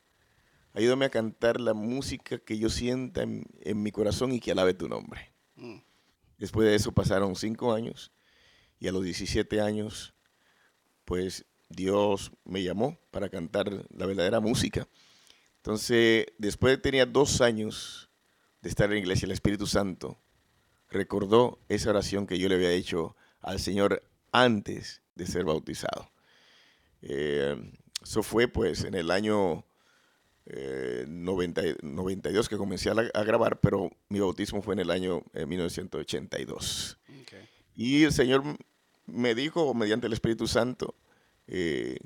ayúdame 0.73 1.05
a 1.05 1.11
cantar 1.11 1.61
la 1.61 1.75
música 1.75 2.39
que 2.39 2.57
yo 2.59 2.71
sienta 2.71 3.21
en, 3.21 3.83
mi 3.83 3.93
corazón 3.93 4.33
y 4.33 4.41
que 4.41 4.51
alabe 4.51 4.73
tu 4.73 4.89
nombre. 4.89 5.31
Mm. 5.57 5.81
Después 6.39 6.67
de 6.67 6.75
eso 6.75 6.93
pasaron 6.93 7.37
cinco 7.37 7.75
años 7.75 8.13
y 8.81 8.89
a 8.89 8.93
los 8.93 9.05
17 9.05 9.61
años, 9.61 10.15
pues 11.05 11.45
Dios 11.69 12.33
me 12.45 12.63
llamó 12.63 12.99
para 13.11 13.29
cantar 13.29 13.87
la 13.91 14.07
verdadera 14.07 14.41
música. 14.41 14.89
Entonces, 15.57 16.29
después 16.39 16.73
de 16.73 16.79
tenía 16.79 17.05
dos 17.05 17.43
años 17.43 18.09
de 18.63 18.71
estar 18.71 18.87
en 18.87 18.95
la 18.95 19.01
iglesia, 19.01 19.27
el 19.27 19.33
Espíritu 19.33 19.67
Santo 19.67 20.19
recordó 20.89 21.59
esa 21.69 21.91
oración 21.91 22.27
que 22.27 22.39
yo 22.39 22.49
le 22.49 22.55
había 22.55 22.73
hecho 22.73 23.17
al 23.43 23.61
Señor 23.61 24.03
antes 24.33 25.03
de 25.15 25.27
ser 25.27 25.45
bautizado. 25.45 26.12
Eh, 27.03 27.57
eso 28.03 28.23
fue 28.23 28.49
pues 28.49 28.85
en 28.85 28.95
el 28.95 29.11
año 29.11 29.65
92 30.47 32.47
eh, 32.47 32.49
que 32.49 32.57
comencé 32.57 32.91
a, 32.91 33.25
grabar, 33.25 33.61
pero 33.61 33.91
mi 34.09 34.21
bautismo 34.21 34.63
fue 34.63 34.75
en 34.75 34.81
el 34.81 34.91
año 34.91 35.23
1982. 35.35 36.99
Eh, 37.09 37.49
y 37.75 38.05
el 38.05 38.13
Señor 38.13 38.43
me 39.07 39.35
dijo, 39.35 39.75
mediante 39.75 40.07
el 40.07 40.13
Espíritu 40.13 40.47
Santo, 40.47 40.95
que 41.47 41.99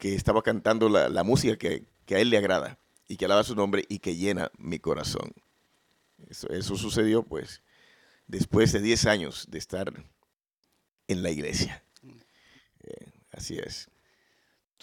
estaba 0.00 0.42
cantando 0.42 0.88
la, 0.88 1.24
música 1.24 1.56
que, 1.56 1.84
a 2.14 2.18
Él 2.18 2.30
le 2.30 2.38
agrada 2.38 2.78
y 3.08 3.16
que 3.16 3.26
alaba 3.26 3.44
su 3.44 3.54
nombre 3.54 3.84
y 3.88 3.98
que 3.98 4.16
llena 4.16 4.50
mi 4.58 4.78
corazón. 4.78 5.32
Eso, 6.28 6.48
eso 6.48 6.76
sucedió 6.76 7.22
pues 7.22 7.60
después 8.26 8.72
de 8.72 8.80
10 8.80 9.06
años 9.06 9.46
de 9.50 9.58
estar 9.58 9.92
en 11.08 11.22
la 11.22 11.30
iglesia. 11.30 11.82
Mm. 12.02 12.12
así 13.32 13.58
es. 13.58 13.88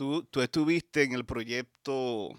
Tú, 0.02 0.42
estuviste 0.42 1.04
en 1.04 1.14
el 1.14 1.26
proyecto 1.26 2.32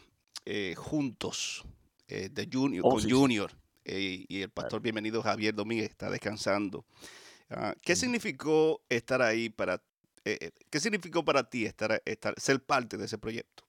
eh, 0.45 0.75
Juntos 0.77 1.65
eh, 2.09 2.29
de 2.29 2.49
Junior, 2.53 2.85
oh, 2.85 2.91
con 2.91 3.09
Junior 3.09 3.53
eh, 3.85 4.25
y 4.29 4.43
el 4.43 4.51
pastor 4.51 4.81
bienvenido 4.81 5.23
Javier 5.23 5.55
Domínguez 5.55 5.89
está 5.89 6.11
descansando. 6.11 6.85
Ah, 7.49 7.73
¿Qué 7.81 7.95
significó 7.95 8.83
estar 8.89 9.23
ahí 9.23 9.49
para 9.49 9.81
qué 10.25 10.81
significó 10.81 11.25
para 11.25 11.49
ti 11.49 11.65
estar, 11.65 12.03
estar 12.05 12.35
ser 12.37 12.65
parte 12.65 12.97
de 12.97 13.05
ese 13.05 13.17
proyecto? 13.17 13.63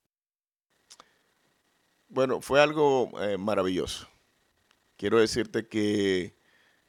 Bueno, 2.08 2.40
fue 2.40 2.60
algo 2.60 3.12
maravilloso. 3.38 4.08
Quiero 4.96 5.20
decirte 5.20 5.68
que 5.68 6.34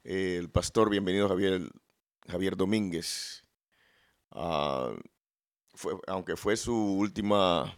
el 0.04 0.50
pastor 0.50 0.89
bienvenido 0.89 1.30
Javier 1.30 1.70
Javier 2.28 2.58
Domínguez 2.58 3.44
ah, 5.84 6.00
aunque 6.08 6.36
fue 6.36 6.58
su 6.58 6.76
última 6.76 7.78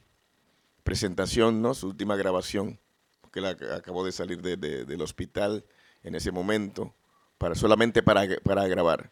presentación, 0.84 1.62
¿no? 1.62 1.74
Su 1.74 1.88
última 1.88 2.16
grabación, 2.16 2.80
porque 3.22 3.40
él 3.40 3.46
acabó 3.46 4.06
de 4.06 4.12
salir 4.12 4.42
del 4.42 5.02
hospital 5.02 5.66
en 6.04 6.16
ese 6.16 6.32
momento, 6.32 6.96
para, 7.38 7.56
solamente 7.56 8.02
para, 8.02 8.26
para 8.44 8.68
grabar. 8.68 9.12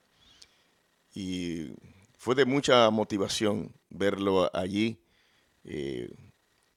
Y 1.13 1.74
fue 2.17 2.36
de 2.36 2.45
mucha 2.45 2.89
motivación 2.91 3.76
verlo 3.89 4.50
allí, 4.56 5.02
eh, 5.63 6.13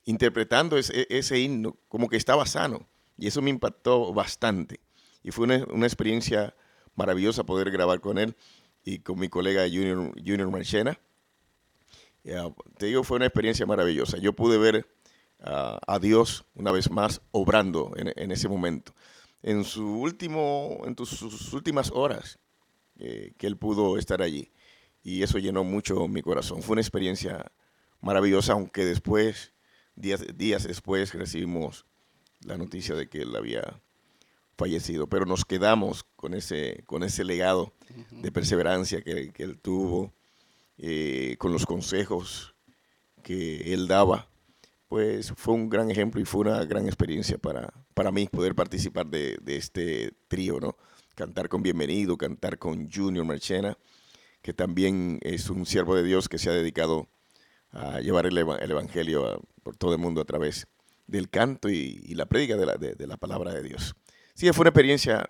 interpretando 0.04 0.76
ese, 0.76 1.06
ese, 1.10 1.38
himno, 1.38 1.76
como 1.88 2.08
que 2.08 2.16
estaba 2.16 2.44
sano. 2.46 2.88
Y 3.16 3.28
eso 3.28 3.42
me 3.42 3.50
impactó 3.50 4.12
bastante. 4.12 4.80
Y 5.22 5.30
fue 5.30 5.44
una, 5.44 5.64
una 5.70 5.86
experiencia 5.86 6.54
maravillosa 6.94 7.44
poder 7.44 7.70
grabar 7.70 8.00
con 8.00 8.18
él 8.18 8.36
y 8.84 8.98
con 9.00 9.18
mi 9.18 9.28
colega 9.28 9.62
Junior, 9.62 10.12
Junior 10.16 10.50
Marchena 10.50 10.98
te 12.22 12.86
digo, 12.86 13.04
fue 13.04 13.16
una 13.16 13.26
experiencia 13.26 13.66
maravillosa. 13.66 14.18
Yo 14.18 14.32
pude 14.32 14.58
ver 14.58 14.86
a 15.40 15.98
Dios 16.00 16.44
una 16.54 16.72
vez 16.72 16.90
más 16.90 17.20
obrando 17.30 17.92
en, 17.96 18.32
ese 18.32 18.48
momento. 18.48 18.92
en, 19.42 19.64
su 19.64 19.86
último, 20.00 20.82
en 20.84 20.96
sus 20.96 21.52
últimas 21.52 21.92
horas 21.92 22.38
eh, 22.98 23.32
que 23.38 23.46
él 23.46 23.56
pudo 23.56 23.96
estar 23.96 24.22
allí. 24.22 24.50
Y 25.04 25.22
eso 25.22 25.38
llenó 25.38 25.62
mucho 25.62 26.08
mi 26.08 26.20
corazón. 26.20 26.62
Fue 26.62 26.72
una 26.72 26.80
experiencia 26.80 27.52
maravillosa, 28.00 28.54
aunque 28.54 28.84
después, 28.84 29.52
días, 29.94 30.24
días 30.36 30.64
después, 30.64 31.14
recibimos 31.14 31.86
la 32.40 32.56
noticia 32.58 32.96
de 32.96 33.08
que 33.08 33.22
él 33.22 33.34
había 33.36 33.80
fallecido, 34.56 35.08
pero 35.08 35.26
nos 35.26 35.44
quedamos 35.44 36.04
con 36.16 36.34
ese, 36.34 36.82
con 36.86 37.04
ese 37.04 37.22
legado 37.22 37.72
de 38.10 38.32
perseverancia 38.32 39.02
que, 39.02 39.32
él 39.36 39.60
tuvo, 39.60 40.12
eh, 40.78 41.36
con 41.38 41.52
los 41.52 41.66
consejos 41.66 42.54
que 43.22 43.74
él 43.74 43.88
daba, 43.88 44.28
pues 44.88 45.32
fue 45.36 45.54
un 45.54 45.68
gran 45.68 45.90
ejemplo 45.90 46.20
y 46.20 46.24
fue 46.24 46.42
una 46.42 46.64
gran 46.64 46.86
experiencia 46.86 47.36
para, 47.36 47.72
para 47.94 48.12
mí 48.12 48.26
poder 48.26 48.54
participar 48.54 49.06
de, 49.06 49.38
este 49.46 50.12
trío, 50.28 50.60
¿no? 50.60 50.76
Cantar 51.14 51.48
con 51.48 51.62
Bienvenido, 51.62 52.16
cantar 52.16 52.58
con 52.58 52.90
Junior 52.90 53.24
Marchena, 53.24 53.76
que 54.40 54.52
también 54.52 55.18
es 55.22 55.50
un 55.50 55.66
siervo 55.66 55.96
de 55.96 56.04
Dios 56.04 56.28
que 56.28 56.38
se 56.38 56.48
ha 56.48 56.52
dedicado 56.52 57.08
a 57.70 58.00
llevar 58.00 58.26
el, 58.26 58.38
Evangelio 58.38 59.42
por 59.62 59.76
todo 59.76 59.92
el 59.92 59.98
mundo 59.98 60.20
a 60.20 60.24
través 60.24 60.68
del 61.06 61.28
canto 61.28 61.68
y, 61.68 62.14
la 62.14 62.26
prédica 62.26 62.56
de 62.56 62.66
la, 62.66 62.76
de 62.76 63.06
la 63.06 63.16
palabra 63.16 63.52
de 63.52 63.62
Dios. 63.62 63.94
Sí, 64.34 64.50
fue 64.52 64.62
una 64.62 64.70
experiencia 64.70 65.26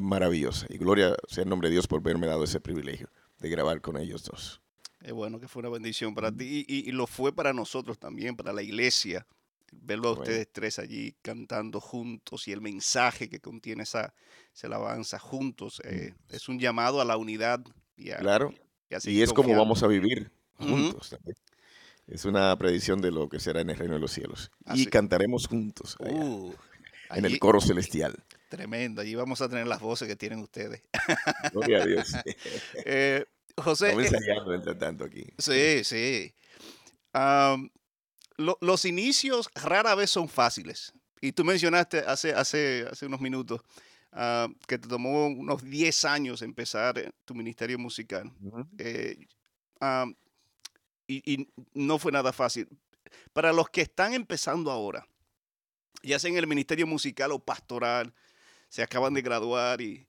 maravillosa 0.00 0.66
y 0.70 0.78
gloria 0.78 1.16
sea 1.28 1.42
el 1.42 1.50
nombre 1.50 1.68
de 1.68 1.72
Dios 1.72 1.86
por 1.86 2.00
haberme 2.00 2.28
dado 2.28 2.44
ese 2.44 2.60
privilegio 2.60 3.10
de 3.40 3.48
grabar 3.50 3.80
con 3.80 3.96
ellos 3.96 4.24
dos. 4.24 4.60
Es 5.06 5.12
bueno 5.12 5.38
que 5.38 5.46
fue 5.46 5.60
una 5.60 5.68
bendición 5.68 6.16
para 6.16 6.32
ti 6.32 6.64
y, 6.66 6.90
lo 6.90 7.06
fue 7.06 7.32
para 7.32 7.52
nosotros 7.52 7.96
también, 7.96 8.34
para 8.34 8.52
la 8.52 8.60
iglesia, 8.60 9.24
verlo 9.70 10.08
a 10.08 10.12
ustedes 10.14 10.48
tres 10.50 10.80
allí 10.80 11.14
cantando 11.22 11.80
juntos 11.80 12.48
y 12.48 12.52
el 12.52 12.60
mensaje 12.60 13.28
que 13.28 13.38
contiene 13.38 13.84
esa, 13.84 14.12
alabanza 14.64 15.20
juntos. 15.20 15.80
Eh, 15.84 16.12
es 16.28 16.48
un 16.48 16.58
llamado 16.58 17.00
a 17.00 17.04
la 17.04 17.16
unidad. 17.16 17.64
Y 17.96 18.10
claro, 18.10 18.52
y, 19.04 19.22
es 19.22 19.32
como 19.32 19.56
vamos 19.56 19.84
a 19.84 19.86
vivir 19.86 20.32
juntos 20.54 21.10
también. 21.10 21.36
Es 22.08 22.24
una 22.24 22.56
predicción 22.58 23.00
de 23.00 23.12
lo 23.12 23.28
que 23.28 23.38
será 23.38 23.60
en 23.60 23.70
el 23.70 23.76
reino 23.76 23.94
de 23.94 24.00
los 24.00 24.10
cielos. 24.10 24.50
y 24.74 24.86
cantaremos 24.86 25.46
juntos. 25.46 25.96
Uh, 26.00 26.52
en 27.10 27.24
el 27.26 27.38
coro 27.38 27.60
celestial. 27.60 28.24
Tremendo, 28.48 29.02
allí 29.02 29.14
vamos 29.14 29.40
a 29.40 29.48
tener 29.48 29.68
las 29.68 29.78
voces 29.78 30.08
que 30.08 30.16
tienen 30.16 30.40
ustedes. 30.40 30.82
Gloria 31.52 31.82
a 31.82 31.86
Dios. 31.86 32.12
eh, 32.84 33.24
José. 33.56 33.88
Estamos 33.88 34.12
eh, 34.12 34.16
ensayando 34.16 34.54
entre 34.54 34.74
tanto 34.74 35.04
aquí. 35.04 35.24
Sí, 35.38 35.84
sí. 35.84 36.34
los 38.36 38.84
inicios 38.84 39.48
rara 39.54 39.94
vez 39.94 40.10
son 40.10 40.28
fáciles. 40.28 40.92
Y 41.20 41.32
tú 41.32 41.44
mencionaste 41.44 42.00
hace, 42.00 42.32
hace, 42.34 42.86
hace 42.90 43.06
unos 43.06 43.20
minutos 43.20 43.62
que 44.66 44.78
te 44.78 44.88
tomó 44.88 45.26
unos 45.26 45.62
10 45.62 46.04
años 46.06 46.42
empezar 46.42 46.98
eh, 46.98 47.10
tu 47.24 47.34
ministerio 47.34 47.78
musical. 47.78 48.32
Eh, 48.78 49.26
y, 51.06 51.34
y, 51.34 51.48
no 51.74 51.98
fue 51.98 52.12
nada 52.12 52.32
fácil. 52.32 52.68
Para 53.32 53.52
los 53.52 53.68
que 53.68 53.82
están 53.82 54.14
empezando 54.14 54.70
ahora, 54.70 55.06
ya 56.02 56.18
sea 56.18 56.30
en 56.30 56.38
el 56.38 56.46
ministerio 56.46 56.86
musical 56.86 57.32
o 57.32 57.38
pastoral, 57.38 58.14
se 58.68 58.82
acaban 58.82 59.14
de 59.14 59.22
graduar 59.22 59.80
y, 59.80 60.06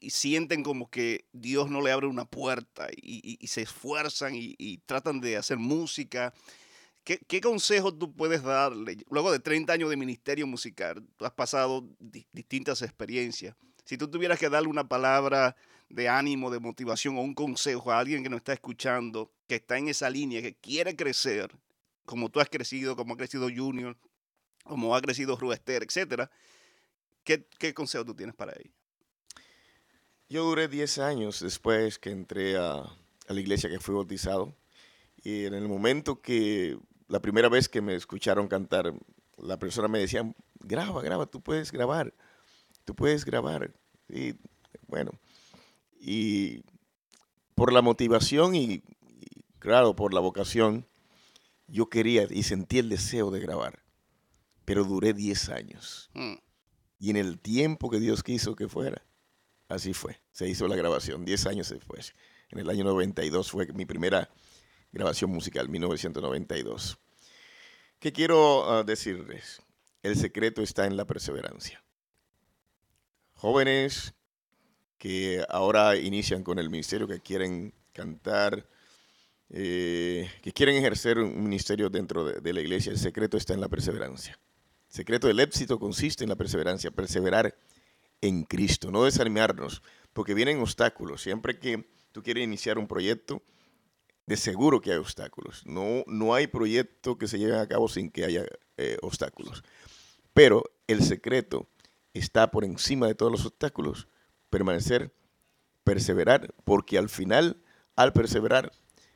sienten 0.00 0.62
como 0.62 0.90
que 0.90 1.26
Dios 1.32 1.70
no 1.70 1.80
le 1.80 1.92
abre 1.92 2.06
una 2.06 2.24
puerta 2.24 2.88
y, 2.96 3.38
se 3.46 3.62
esfuerzan 3.62 4.32
y, 4.34 4.78
tratan 4.86 5.20
de 5.20 5.36
hacer 5.36 5.58
música. 5.58 6.32
¿Qué, 7.04 7.18
¿Qué 7.18 7.40
consejos 7.40 7.98
tú 7.98 8.14
puedes 8.14 8.42
darle? 8.42 8.98
Luego 9.10 9.32
de 9.32 9.38
30 9.38 9.72
años 9.72 9.90
de 9.90 9.96
ministerio 9.96 10.46
musical, 10.46 11.06
tú 11.16 11.24
has 11.24 11.32
pasado 11.32 11.88
distintas 12.32 12.82
experiencias. 12.82 13.56
Si 13.84 13.96
tú 13.96 14.08
tuvieras 14.08 14.38
que 14.38 14.50
darle 14.50 14.68
una 14.68 14.88
palabra 14.88 15.56
de 15.88 16.08
ánimo, 16.08 16.50
de 16.50 16.60
motivación 16.60 17.16
o 17.16 17.22
un 17.22 17.34
consejo 17.34 17.90
a 17.90 17.98
alguien 17.98 18.22
que 18.22 18.28
nos 18.28 18.38
está 18.38 18.52
escuchando, 18.52 19.32
que 19.46 19.56
está 19.56 19.78
en 19.78 19.88
esa 19.88 20.10
línea, 20.10 20.42
que 20.42 20.54
quiere 20.54 20.94
crecer, 20.94 21.50
como 22.04 22.28
tú 22.28 22.40
has 22.40 22.50
crecido, 22.50 22.96
como 22.96 23.14
ha 23.14 23.16
crecido 23.16 23.48
Junior, 23.54 23.96
como 24.64 24.94
ha 24.94 25.00
crecido 25.00 25.36
Ruester, 25.36 25.82
etcétera, 25.82 26.30
¿Qué, 27.58 27.74
consejo 27.74 28.06
tú 28.06 28.14
tienes 28.14 28.34
para 28.34 28.52
ellos? 28.52 28.74
Yo 30.30 30.44
duré 30.44 30.68
10 30.68 30.98
años 30.98 31.40
después 31.40 31.98
que 31.98 32.10
entré 32.10 32.58
a, 32.58 32.84
la 33.28 33.40
iglesia 33.40 33.70
que 33.70 33.80
fui 33.80 33.94
bautizado. 33.94 34.54
Y 35.22 35.46
en 35.46 35.54
el 35.54 35.66
momento 35.68 36.20
que, 36.20 36.78
la 37.08 37.20
primera 37.20 37.48
vez 37.48 37.68
que 37.68 37.80
me 37.80 37.94
escucharon 37.94 38.46
cantar, 38.46 38.92
la 39.38 39.58
persona 39.58 39.88
me 39.88 39.98
decía, 39.98 40.30
graba, 40.60 41.00
graba, 41.00 41.26
tú 41.26 41.40
puedes 41.40 41.72
grabar, 41.72 42.12
tú 42.84 42.94
puedes 42.94 43.24
grabar. 43.24 43.72
Y 44.08 44.34
bueno, 44.86 45.12
y 45.98 46.62
por 47.54 47.72
la 47.72 47.80
motivación 47.80 48.54
y, 48.54 48.82
claro, 49.58 49.96
por 49.96 50.12
la 50.12 50.20
vocación, 50.20 50.86
yo 51.68 51.88
quería 51.88 52.26
y 52.28 52.42
sentí 52.42 52.78
el 52.78 52.90
deseo 52.90 53.30
de 53.30 53.40
grabar, 53.40 53.82
pero 54.66 54.84
duré 54.84 55.14
10 55.14 55.48
años. 55.48 56.10
Mm. 56.12 56.34
Y 57.00 57.10
en 57.10 57.16
el 57.16 57.38
tiempo 57.38 57.88
que 57.88 58.00
Dios 58.00 58.22
quiso 58.22 58.56
que 58.56 58.68
fuera, 58.68 59.07
así 59.68 59.94
fue. 59.94 60.20
Se 60.32 60.48
hizo 60.48 60.66
la 60.66 60.76
grabación 60.76 61.24
10 61.24 61.46
años 61.46 61.68
después. 61.70 62.14
En 62.50 62.58
el 62.58 62.70
año 62.70 62.84
92 62.84 63.50
fue 63.50 63.66
mi 63.74 63.84
primera 63.84 64.30
grabación 64.92 65.30
musical, 65.30 65.68
1992. 65.68 66.98
¿Qué 67.98 68.12
quiero 68.12 68.70
ah, 68.70 68.84
decirles? 68.84 69.60
El 70.02 70.16
secreto 70.16 70.62
está 70.62 70.86
en 70.86 70.96
la 70.96 71.04
perseverancia. 71.04 71.82
Jóvenes 73.34 74.14
que 74.96 75.44
ahora 75.48 75.96
inician 75.96 76.42
con 76.42 76.58
el 76.58 76.70
ministerio, 76.70 77.06
que 77.06 77.20
quieren 77.20 77.72
cantar, 77.92 78.66
eh, 79.50 80.28
que 80.42 80.52
quieren 80.52 80.76
ejercer 80.76 81.18
un 81.18 81.42
ministerio 81.42 81.88
dentro 81.88 82.24
de 82.24 82.52
la 82.52 82.60
iglesia, 82.60 82.90
el 82.90 82.98
secreto 82.98 83.36
está 83.36 83.54
en 83.54 83.60
la 83.60 83.68
perseverancia. 83.68 84.38
El 84.88 84.94
secreto 84.94 85.28
del 85.28 85.40
éxito 85.40 85.78
consiste 85.78 86.24
en 86.24 86.30
la 86.30 86.36
perseverancia, 86.36 86.90
perseverar 86.90 87.54
en 88.20 88.44
Cristo, 88.44 88.90
no 88.90 89.04
desanimarnos, 89.04 89.82
porque 90.12 90.34
vienen 90.34 90.60
obstáculos. 90.60 91.22
Siempre 91.22 91.58
que 91.58 91.88
tú 92.12 92.22
quieres 92.22 92.44
iniciar 92.44 92.78
un 92.78 92.88
proyecto, 92.88 93.42
de 94.28 94.36
seguro 94.36 94.82
que 94.82 94.92
hay 94.92 94.98
obstáculos. 94.98 95.62
No, 95.64 96.04
no 96.06 96.34
hay 96.34 96.46
proyecto 96.46 97.16
que 97.16 97.26
se 97.26 97.38
lleve 97.38 97.58
a 97.58 97.66
cabo 97.66 97.88
sin 97.88 98.10
que 98.10 98.26
haya 98.26 98.44
eh, 98.76 98.98
obstáculos. 99.00 99.64
Pero 100.34 100.64
el 100.86 101.02
secreto 101.02 101.66
está 102.12 102.50
por 102.50 102.64
encima 102.64 103.06
de 103.06 103.14
todos 103.14 103.32
los 103.32 103.46
obstáculos. 103.46 104.06
Permanecer, 104.50 105.14
perseverar, 105.82 106.54
porque 106.64 106.98
al 106.98 107.08
final, 107.08 107.62
al 107.96 108.12
perseverar, 108.12 108.70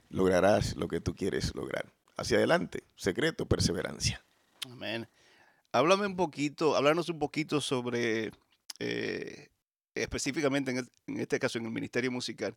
lograrás 0.09 0.77
lo 0.77 0.89
que 0.89 1.01
tú 1.01 1.15
quieres 1.15 1.55
lograr. 1.55 1.93
Hacia 2.17 2.39
adelante, 2.39 2.85
secreto, 2.97 3.45
perseverancia. 3.45 4.25
Amén. 4.65 5.09
Háblame 5.73 6.07
un 6.07 6.17
poquito, 6.17 6.75
háblanos 6.75 7.11
un 7.11 7.19
poquito 7.19 7.61
sobre, 7.61 8.33
eh, 8.79 9.49
específicamente 9.95 10.71
en, 10.71 11.21
este 11.21 11.39
caso 11.39 11.59
en 11.59 11.67
el 11.67 11.71
Ministerio 11.71 12.11
Musical, 12.11 12.57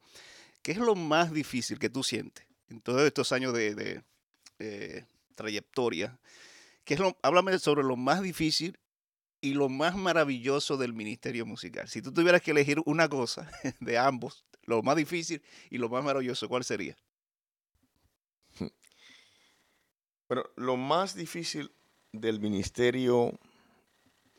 ¿qué 0.61 0.71
es 0.71 0.77
lo 0.77 0.95
más 0.95 1.31
difícil 1.31 1.79
que 1.79 1.89
tú 1.89 2.03
sientes 2.03 2.45
en 2.69 2.81
todos 2.81 3.01
estos 3.01 3.31
años 3.31 3.53
de, 3.53 4.03
eh, 4.59 5.05
trayectoria? 5.35 6.19
¿Qué 6.83 6.93
es 6.93 6.99
lo, 6.99 7.17
háblame 7.21 7.57
sobre 7.59 7.83
lo 7.83 7.95
más 7.95 8.21
difícil 8.21 8.77
y 9.45 9.53
lo 9.53 9.69
más 9.69 9.95
maravilloso 9.95 10.75
del 10.75 10.93
Ministerio 10.93 11.45
Musical. 11.45 11.87
Si 11.87 12.01
tú 12.01 12.11
tuvieras 12.11 12.41
que 12.41 12.49
elegir 12.49 12.81
una 12.85 13.07
cosa 13.07 13.49
de 13.79 13.97
ambos, 13.97 14.43
lo 14.63 14.81
más 14.81 14.95
difícil 14.95 15.41
y 15.69 15.77
lo 15.77 15.87
más 15.87 16.03
maravilloso, 16.03 16.49
¿cuál 16.49 16.63
sería? 16.63 16.97
Bueno, 20.27 20.43
lo 20.55 20.75
más 20.75 21.13
difícil 21.13 21.71
del 22.11 22.39
ministerio 22.39 23.39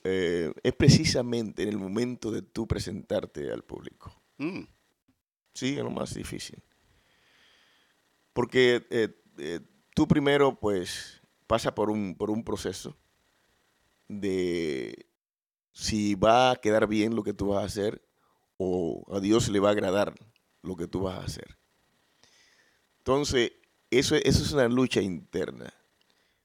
eh, 0.09 0.53
es 0.63 0.73
precisamente 0.75 1.65
en 1.65 1.69
el 1.69 1.79
momento 1.79 2.31
de 2.31 2.43
tú 2.43 2.69
presentarte 2.69 3.51
al 3.51 3.65
público. 3.65 4.15
Mm. 4.39 4.63
Sí, 5.53 5.77
es 5.77 5.83
lo 5.83 5.91
más 5.91 6.15
difícil. 6.15 6.63
Porque 8.33 8.87
eh, 8.91 9.09
eh, 9.39 9.61
tú 9.95 10.07
primero, 10.07 10.61
pues, 10.61 11.21
pasa 11.49 11.75
por 11.75 11.91
un, 11.91 12.15
por 12.15 12.31
un 12.31 12.45
proceso 12.45 12.97
de 14.07 15.07
si 15.73 16.15
va 16.15 16.53
a 16.53 16.57
quedar 16.57 16.87
bien 16.87 17.17
lo 17.17 17.25
que 17.25 17.35
tú 17.35 17.49
vas 17.49 17.63
a 17.63 17.67
hacer 17.67 18.07
o 18.59 19.05
a 19.11 19.19
Dios 19.19 19.49
le 19.49 19.59
va 19.59 19.71
a 19.71 19.73
agradar 19.73 20.15
lo 20.63 20.77
que 20.77 20.87
tú 20.87 21.01
vas 21.01 21.19
a 21.19 21.25
hacer. 21.25 21.59
Entonces, 22.99 23.53
eso, 23.91 24.15
eso 24.15 24.43
es 24.43 24.53
una 24.53 24.69
lucha 24.69 25.01
interna. 25.01 25.73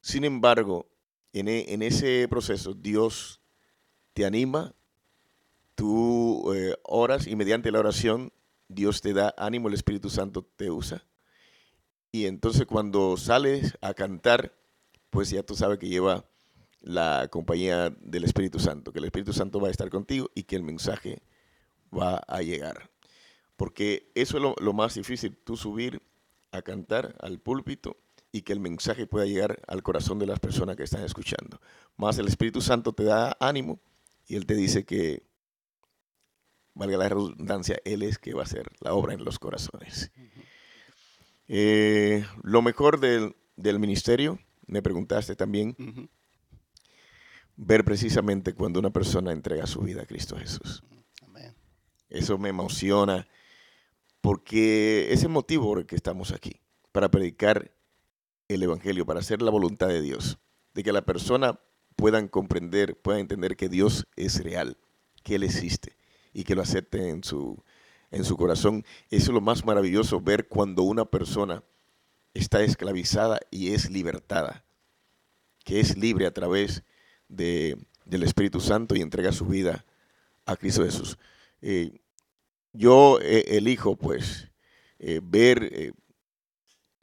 Sin 0.02 0.24
embargo, 0.24 0.92
e, 1.34 1.40
en, 1.74 1.82
ese 1.82 2.28
proceso 2.28 2.74
Dios 2.74 3.41
te 4.14 4.26
anima, 4.26 4.74
tú 5.76 6.54
eh, 6.54 6.76
oras 6.84 7.28
y 7.28 7.36
mediante 7.36 7.72
la 7.72 7.80
oración 7.80 8.32
Dios 8.68 9.02
te 9.02 9.14
da 9.14 9.34
ánimo, 9.38 9.68
el 9.68 9.74
Espíritu 9.74 10.10
Santo 10.10 10.48
te 10.56 10.72
usa. 10.72 11.04
Y 12.12 12.26
entonces 12.26 12.66
cuando 12.66 13.18
sales 13.18 13.78
a 13.82 13.94
cantar, 13.94 14.54
pues 15.10 15.30
ya 15.30 15.44
tú 15.44 15.56
sabes 15.56 15.78
que 15.78 15.88
lleva 15.88 16.26
la 16.82 17.28
compañía 17.30 17.90
del 18.02 18.24
Espíritu 18.24 18.60
Santo, 18.60 18.92
que 18.92 19.00
el 19.00 19.06
Espíritu 19.06 19.34
Santo 19.34 19.60
va 19.60 19.68
a 19.68 19.72
estar 19.72 19.90
contigo 19.90 20.30
y 20.34 20.44
que 20.44 20.56
el 20.56 20.64
mensaje 20.64 21.22
va 21.94 22.18
a 22.28 22.42
llegar. 22.42 22.90
Porque 23.56 24.12
eso 24.16 24.38
es 24.38 24.44
lo, 24.64 24.74
más 24.74 24.96
difícil, 24.96 25.38
tú 25.38 25.56
subir 25.56 26.02
a 26.52 26.62
cantar 26.62 27.16
al 27.20 27.40
púlpito 27.40 27.98
y 28.32 28.42
que 28.42 28.54
el 28.54 28.60
mensaje 28.60 29.06
pueda 29.06 29.26
llegar 29.26 29.62
al 29.68 29.84
corazón 29.84 30.18
de 30.18 30.26
las 30.26 30.40
personas 30.40 30.76
que 30.76 30.84
están 30.84 31.04
escuchando. 31.04 31.62
Más 31.98 32.18
el 32.18 32.28
Espíritu 32.28 32.62
Santo 32.62 32.94
te 32.94 33.04
da 33.04 33.38
ánimo 33.40 33.80
y 34.32 34.38
Él 34.38 34.46
te 34.46 34.56
dice 34.56 34.86
que, 34.86 35.24
valga 36.74 36.96
la 36.96 37.10
redundancia, 37.10 37.82
Él 37.84 38.02
es 38.02 38.18
que 38.18 38.34
va 38.34 38.44
a 38.44 38.46
hacer 38.46 38.72
la 38.80 38.94
obra 38.94 39.14
en 39.14 39.26
los 39.26 39.40
corazones. 39.40 40.10
Eh, 41.50 42.26
lo 42.42 42.62
mejor 42.62 43.02
del, 43.02 43.36
ministerio, 43.78 44.40
me 44.68 44.82
preguntaste 44.82 45.36
también, 45.36 45.76
ver 47.58 47.84
precisamente 47.84 48.54
cuando 48.54 48.80
una 48.80 48.92
persona 48.92 49.34
entrega 49.34 49.68
su 49.68 49.82
vida 49.82 50.04
a 50.04 50.06
Cristo 50.06 50.38
Jesús. 50.38 50.82
Eso 52.08 52.38
me 52.38 52.48
emociona 52.48 53.28
porque 54.22 55.12
es 55.12 55.24
el 55.24 55.30
motivo 55.30 55.66
por 55.66 55.80
el 55.80 55.86
que 55.86 55.98
estamos 55.98 56.32
aquí, 56.32 56.62
para 56.94 57.12
predicar 57.12 57.76
el 58.48 58.64
Evangelio, 58.64 59.06
para 59.06 59.20
hacer 59.20 59.42
la 59.42 59.52
voluntad 59.52 59.90
de 59.90 60.02
Dios, 60.02 60.40
de 60.74 60.84
que 60.84 60.94
la 60.94 61.02
persona 61.02 61.60
puedan 62.02 62.28
comprender, 62.30 63.00
puedan 63.00 63.22
entender 63.22 63.56
que 63.56 63.70
Dios 63.70 64.08
es 64.16 64.44
real, 64.44 64.76
que 65.22 65.36
Él 65.36 65.44
existe 65.44 65.96
y 66.34 66.46
que 66.46 66.56
lo 66.56 66.64
acepten 66.64 67.04
en 67.04 67.24
su, 67.24 67.64
en 68.10 68.26
su 68.26 68.38
corazón. 68.38 68.84
Eso 69.12 69.26
es 69.26 69.34
lo 69.36 69.40
más 69.40 69.64
maravilloso, 69.66 70.20
ver 70.20 70.48
cuando 70.48 70.82
una 70.82 71.06
persona 71.06 71.64
está 72.34 72.64
esclavizada 72.64 73.40
y 73.52 73.76
es 73.76 73.92
libertada, 73.92 74.66
que 75.64 75.80
es 75.80 75.96
libre 75.96 76.26
a 76.26 76.34
través 76.34 76.82
de, 77.28 77.78
del 78.06 78.24
Espíritu 78.24 78.62
Santo 78.62 78.96
y 78.96 79.02
entrega 79.02 79.32
su 79.32 79.46
vida 79.46 79.86
a 80.48 80.56
Cristo 80.56 80.84
Jesús. 80.84 81.20
Eh, 81.62 82.00
yo 82.74 83.20
eh, 83.22 83.58
elijo, 83.58 83.96
pues, 83.96 84.50
eh, 84.98 85.20
ver 85.22 85.94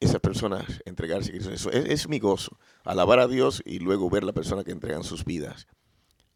esas 0.01 0.21
personas 0.21 0.65
entregarse 0.85 1.33
a. 1.33 1.71
Es, 1.71 2.09
mi 2.09 2.19
gozo, 2.19 2.59
alabar 2.85 3.19
a 3.19 3.29
Dios 3.29 3.63
y 3.65 3.79
luego 3.79 4.11
ver 4.11 4.25
la 4.25 4.33
persona 4.33 4.65
que 4.65 4.73
entregan 4.73 5.05
sus 5.05 5.25
vidas 5.25 5.67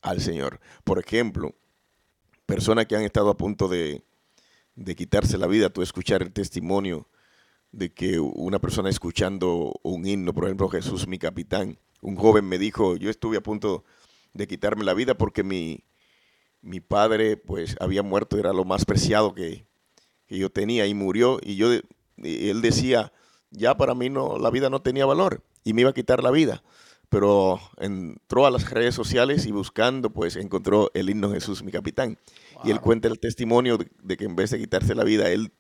al 0.01 0.21
Señor. 0.21 0.61
Por 0.85 0.99
ejemplo, 0.99 1.55
personas 2.47 2.87
que 2.87 2.97
han 2.97 3.03
estado 3.03 3.31
a 3.31 3.37
punto 3.37 3.69
de, 3.69 4.03
de 4.75 4.95
quitarse 4.97 5.39
la 5.39 5.47
vida, 5.47 5.71
tú 5.71 5.83
escuchar 5.83 6.23
el 6.23 6.33
testimonio 6.33 7.09
de 7.71 7.93
que 7.93 8.21
una 8.21 8.59
persona 8.59 8.91
escuchando 8.91 9.73
un 9.83 10.07
himno, 10.07 10.35
por 10.35 10.45
ejemplo, 10.45 10.69
Jesús 10.69 11.07
mi 11.07 11.19
capitán, 11.19 11.79
un 12.03 12.17
joven 12.17 12.47
me 12.47 12.59
dijo, 12.59 12.97
yo 12.97 13.09
estuve 13.09 13.39
a 13.39 13.43
punto 13.43 13.85
de 14.35 14.47
quitarme 14.47 14.85
la 14.85 14.95
vida 14.95 15.15
porque 15.15 15.43
mi, 15.43 15.85
mi 16.61 16.81
padre 16.81 17.37
pues 17.37 17.77
había 17.81 18.03
muerto, 18.03 18.39
era 18.39 18.53
lo 18.53 18.65
más 18.65 18.85
preciado 18.85 19.35
que, 19.35 19.67
yo 20.29 20.51
tenía 20.51 20.87
y 20.87 20.95
murió 20.95 21.39
y 21.43 21.57
yo, 21.57 21.71
él 22.17 22.63
decía, 22.63 23.13
ya 23.53 23.77
para 23.77 23.95
mí 23.95 24.11
no, 24.11 24.39
la 24.39 24.51
vida 24.51 24.71
no 24.71 24.83
tenía 24.83 25.07
valor 25.07 25.43
y 25.65 25.75
me 25.75 25.83
iba 25.83 25.91
a 25.91 25.95
quitar 25.95 26.23
la 26.23 26.31
vida. 26.31 26.63
Pero 27.09 27.61
entró 27.79 28.47
a 28.47 28.51
las 28.51 28.71
redes 28.71 28.95
sociales 28.95 29.45
y 29.45 29.53
buscando, 29.53 30.11
pues 30.11 30.37
encontró 30.37 30.91
el 30.95 31.11
himno 31.11 31.31
Jesús, 31.31 31.63
mi 31.63 31.71
capitán. 31.71 32.19
Y 32.65 32.71
él 32.71 32.81
cuenta 32.81 33.09
el 33.09 33.21
testimonio 33.21 33.79
de, 34.03 34.17
que 34.17 34.25
en 34.25 34.35
vez 34.35 34.51
de 34.51 34.59
quitarse 34.59 34.95
la 34.95 35.05
vida, 35.05 35.29
él 35.31 35.53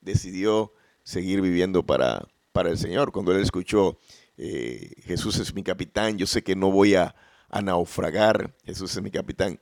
decidió 0.00 0.72
seguir 1.02 1.40
viviendo 1.40 1.84
para, 1.84 2.28
para 2.52 2.70
el 2.70 2.78
Señor. 2.78 3.10
Cuando 3.10 3.32
él 3.32 3.40
escuchó, 3.40 3.98
eh, 4.36 4.92
Jesús 5.02 5.38
es 5.38 5.54
mi 5.54 5.64
capitán, 5.64 6.18
yo 6.18 6.26
sé 6.26 6.44
que 6.44 6.54
no 6.54 6.70
voy 6.70 6.94
a, 6.94 7.16
a 7.48 7.62
naufragar, 7.62 8.54
Jesús 8.64 8.94
es 8.96 9.02
mi 9.02 9.10
capitán. 9.10 9.58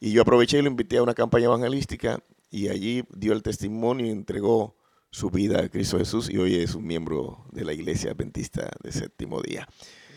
Y 0.00 0.12
yo 0.12 0.22
aproveché 0.22 0.58
y 0.58 0.62
lo 0.62 0.68
invité 0.68 0.98
a 0.98 1.02
una 1.02 1.14
campaña 1.14 1.46
evangelística 1.46 2.22
y 2.50 2.68
allí 2.68 3.04
dio 3.10 3.32
el 3.32 3.42
testimonio 3.42 4.06
y 4.06 4.10
entregó 4.10 4.77
su 5.10 5.30
vida 5.30 5.60
a 5.60 5.68
Cristo 5.68 5.98
Jesús 5.98 6.28
y 6.30 6.36
hoy 6.38 6.56
es 6.56 6.74
un 6.74 6.86
miembro 6.86 7.46
de 7.52 7.64
la 7.64 7.72
iglesia 7.72 8.12
adventista 8.12 8.70
de 8.82 8.92
séptimo 8.92 9.40
día. 9.40 9.66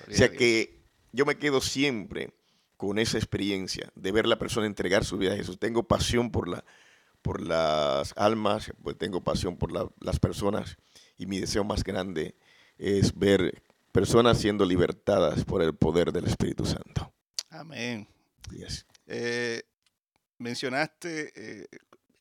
o 0.08 0.14
sea 0.14 0.32
que 0.32 0.82
yo 1.12 1.26
me 1.26 1.38
quedo 1.38 1.62
siempre 1.62 2.34
con 2.78 3.00
esa 3.00 3.18
experiencia 3.18 3.92
de 3.96 4.12
ver 4.12 4.26
a 4.26 4.30
la 4.30 4.40
persona 4.40 4.66
entregar 4.66 5.06
su 5.06 5.18
vida 5.18 5.34
a 5.34 5.38
Jesús. 5.38 5.60
Tengo 5.60 5.84
pasión 5.84 6.32
por, 6.32 6.48
la, 6.48 6.64
por 7.22 7.42
las 7.42 8.14
almas, 8.18 8.72
pues 8.82 8.98
tengo 8.98 9.24
pasión 9.24 9.58
por 9.58 9.72
las 9.72 10.20
personas 10.20 10.78
y 11.18 11.28
mi 11.28 11.40
deseo 11.40 11.64
más 11.64 11.84
grande 11.84 12.36
es 12.78 13.18
ver 13.18 13.62
personas 13.92 14.40
siendo 14.40 14.66
libertadas 14.66 15.46
por 15.46 15.62
el 15.62 15.76
poder 15.76 16.12
del 16.12 16.26
Espíritu 16.26 16.66
Santo. 16.66 17.14
Amén. 17.50 18.08
Eh, 19.06 19.62
mencionaste, 20.38 21.32
eh, 21.36 21.68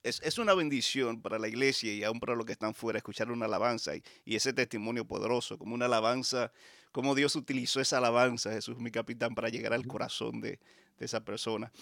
es, 0.02 0.38
una 0.38 0.54
bendición 0.54 1.20
para 1.20 1.38
la 1.38 1.48
iglesia 1.48 1.92
y 1.92 2.04
aún 2.04 2.20
para 2.20 2.34
los 2.34 2.46
que 2.46 2.52
están 2.52 2.74
fuera 2.74 2.98
escuchar 2.98 3.30
una 3.30 3.46
alabanza 3.46 3.92
y, 3.96 4.02
ese 4.24 4.52
testimonio 4.52 5.04
poderoso, 5.04 5.58
como 5.58 5.74
una 5.74 5.86
alabanza, 5.86 6.52
como 6.92 7.14
Dios 7.14 7.36
utilizó 7.36 7.80
esa 7.80 7.98
alabanza, 7.98 8.52
Jesús 8.52 8.78
mi 8.78 8.90
capitán, 8.90 9.34
para 9.34 9.48
llegar 9.48 9.72
al 9.72 9.86
corazón 9.86 10.40
de, 10.40 10.58
esa 10.98 11.24
persona. 11.24 11.72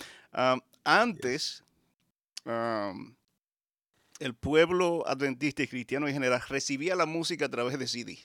antes, 0.84 1.64
el 4.20 4.34
pueblo 4.34 5.04
adventista 5.08 5.62
y 5.62 5.68
cristiano 5.68 6.06
en 6.06 6.14
general 6.14 6.40
recibía 6.48 6.94
la 6.94 7.06
música 7.06 7.46
a 7.46 7.48
través 7.48 7.78
de 7.78 7.88
CD. 7.88 8.18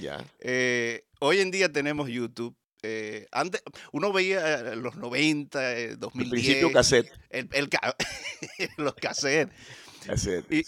Ya. 0.00 0.24
Eh, 0.38 1.04
hoy 1.18 1.40
en 1.40 1.50
día 1.50 1.70
tenemos 1.70 2.08
YouTube 2.08 2.56
eh, 2.82 3.28
antes, 3.30 3.62
uno 3.92 4.12
veía 4.12 4.74
los 4.74 4.96
90, 4.96 5.96
2010. 5.96 6.24
El 6.24 6.30
principio 6.30 6.72
cassette. 6.72 7.12
los 8.76 8.94
cassettes. 8.94 9.54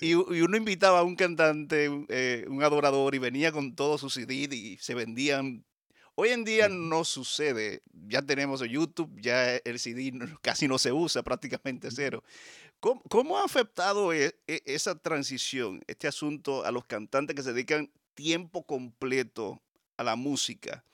Y, 0.01 0.15
uno 0.15 0.57
invitaba 0.57 1.01
a 1.01 1.03
un 1.03 1.17
cantante, 1.17 1.91
eh, 2.09 2.45
un 2.49 2.63
adorador, 2.63 3.15
y 3.15 3.19
venía 3.19 3.53
con 3.53 3.75
todos 3.75 4.01
sus 4.01 4.15
CD 4.15 4.35
y 4.35 4.79
se 4.79 4.95
vendían. 4.95 5.65
Hoy 6.15 6.29
en 6.29 6.45
día 6.45 6.69
no 6.69 7.05
sucede. 7.05 7.83
Ya 8.07 8.23
tenemos 8.23 8.61
YouTube, 8.61 9.11
ya 9.21 9.57
el 9.57 9.79
CD 9.81 10.13
casi 10.43 10.69
no 10.69 10.79
se 10.79 10.93
usa, 10.93 11.23
prácticamente 11.23 11.89
cero. 11.91 12.23
¿Cómo, 12.81 13.39
ha 13.39 13.45
afectado 13.45 14.13
e, 14.13 14.37
e, 14.47 14.63
esa 14.67 14.95
transición, 14.95 15.83
este 15.87 16.07
asunto 16.07 16.65
a 16.65 16.71
los 16.71 16.85
cantantes 16.85 17.35
que 17.35 17.43
se 17.43 17.55
dedican 17.55 17.91
tiempo 18.15 18.65
completo 18.65 19.61
a 19.97 20.05
la 20.05 20.17
música? 20.17 20.85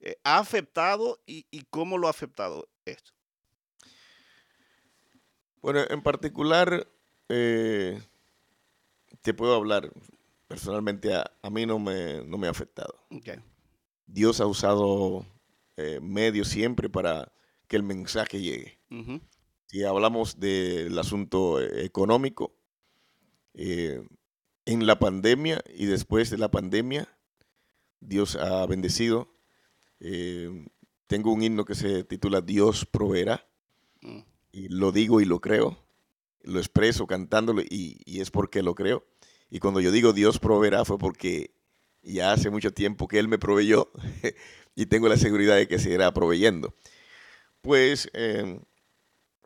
Eh, 0.00 0.16
¿Ha 0.24 0.38
afectado 0.38 1.20
y, 1.26 1.44
cómo 1.70 1.98
lo 1.98 2.06
ha 2.06 2.10
afectado 2.10 2.68
esto? 2.84 3.12
Bueno, 5.60 5.80
en 5.88 6.02
particular, 6.02 6.86
eh, 7.28 8.00
te 9.22 9.34
puedo 9.34 9.54
hablar 9.54 9.90
personalmente, 10.46 11.14
a, 11.14 11.50
mí 11.50 11.66
no 11.66 11.78
me, 11.78 12.22
no 12.24 12.38
me 12.38 12.46
ha 12.46 12.50
afectado. 12.50 12.94
Dios 14.06 14.40
ha 14.40 14.46
usado 14.46 15.26
eh, 15.76 15.98
medios 16.00 16.48
siempre 16.48 16.88
para 16.88 17.32
que 17.66 17.76
el 17.76 17.82
mensaje 17.82 18.40
llegue. 18.40 18.78
Si 19.66 19.84
hablamos 19.84 20.40
del 20.40 20.98
asunto 20.98 21.60
económico, 21.60 22.54
en 24.68 24.86
la 24.86 24.98
pandemia 24.98 25.62
y 25.74 25.86
después 25.86 26.30
de 26.30 26.38
la 26.38 26.50
pandemia, 26.50 27.08
Dios 28.00 28.36
ha 28.36 28.64
bendecido 28.66 29.37
eh, 30.00 30.66
tengo 31.06 31.32
un 31.32 31.42
himno 31.42 31.64
que 31.64 31.74
se 31.74 32.04
titula 32.04 32.40
Dios 32.40 32.86
proveerá. 32.86 33.46
Mm. 34.00 34.20
Y 34.52 34.68
lo 34.68 34.92
digo 34.92 35.20
y 35.20 35.24
lo 35.24 35.40
creo. 35.40 35.78
Lo 36.42 36.58
expreso 36.58 37.06
cantándolo 37.06 37.62
y, 37.62 38.20
es 38.20 38.30
porque 38.30 38.62
lo 38.62 38.74
creo. 38.74 39.06
Y 39.50 39.58
cuando 39.58 39.80
yo 39.80 39.90
digo 39.90 40.12
Dios 40.12 40.38
proveerá 40.38 40.84
fue 40.84 40.98
porque 40.98 41.54
ya 42.02 42.32
hace 42.32 42.50
mucho 42.50 42.72
tiempo 42.72 43.08
que 43.08 43.18
Él 43.18 43.28
me 43.28 43.38
proveyó 43.38 43.90
y 44.74 44.86
tengo 44.86 45.08
la 45.08 45.16
seguridad 45.16 45.56
de 45.56 45.66
que 45.66 45.78
seguirá 45.78 46.12
proveyendo. 46.12 46.74
Pues 47.60 48.08
em, 48.12 48.60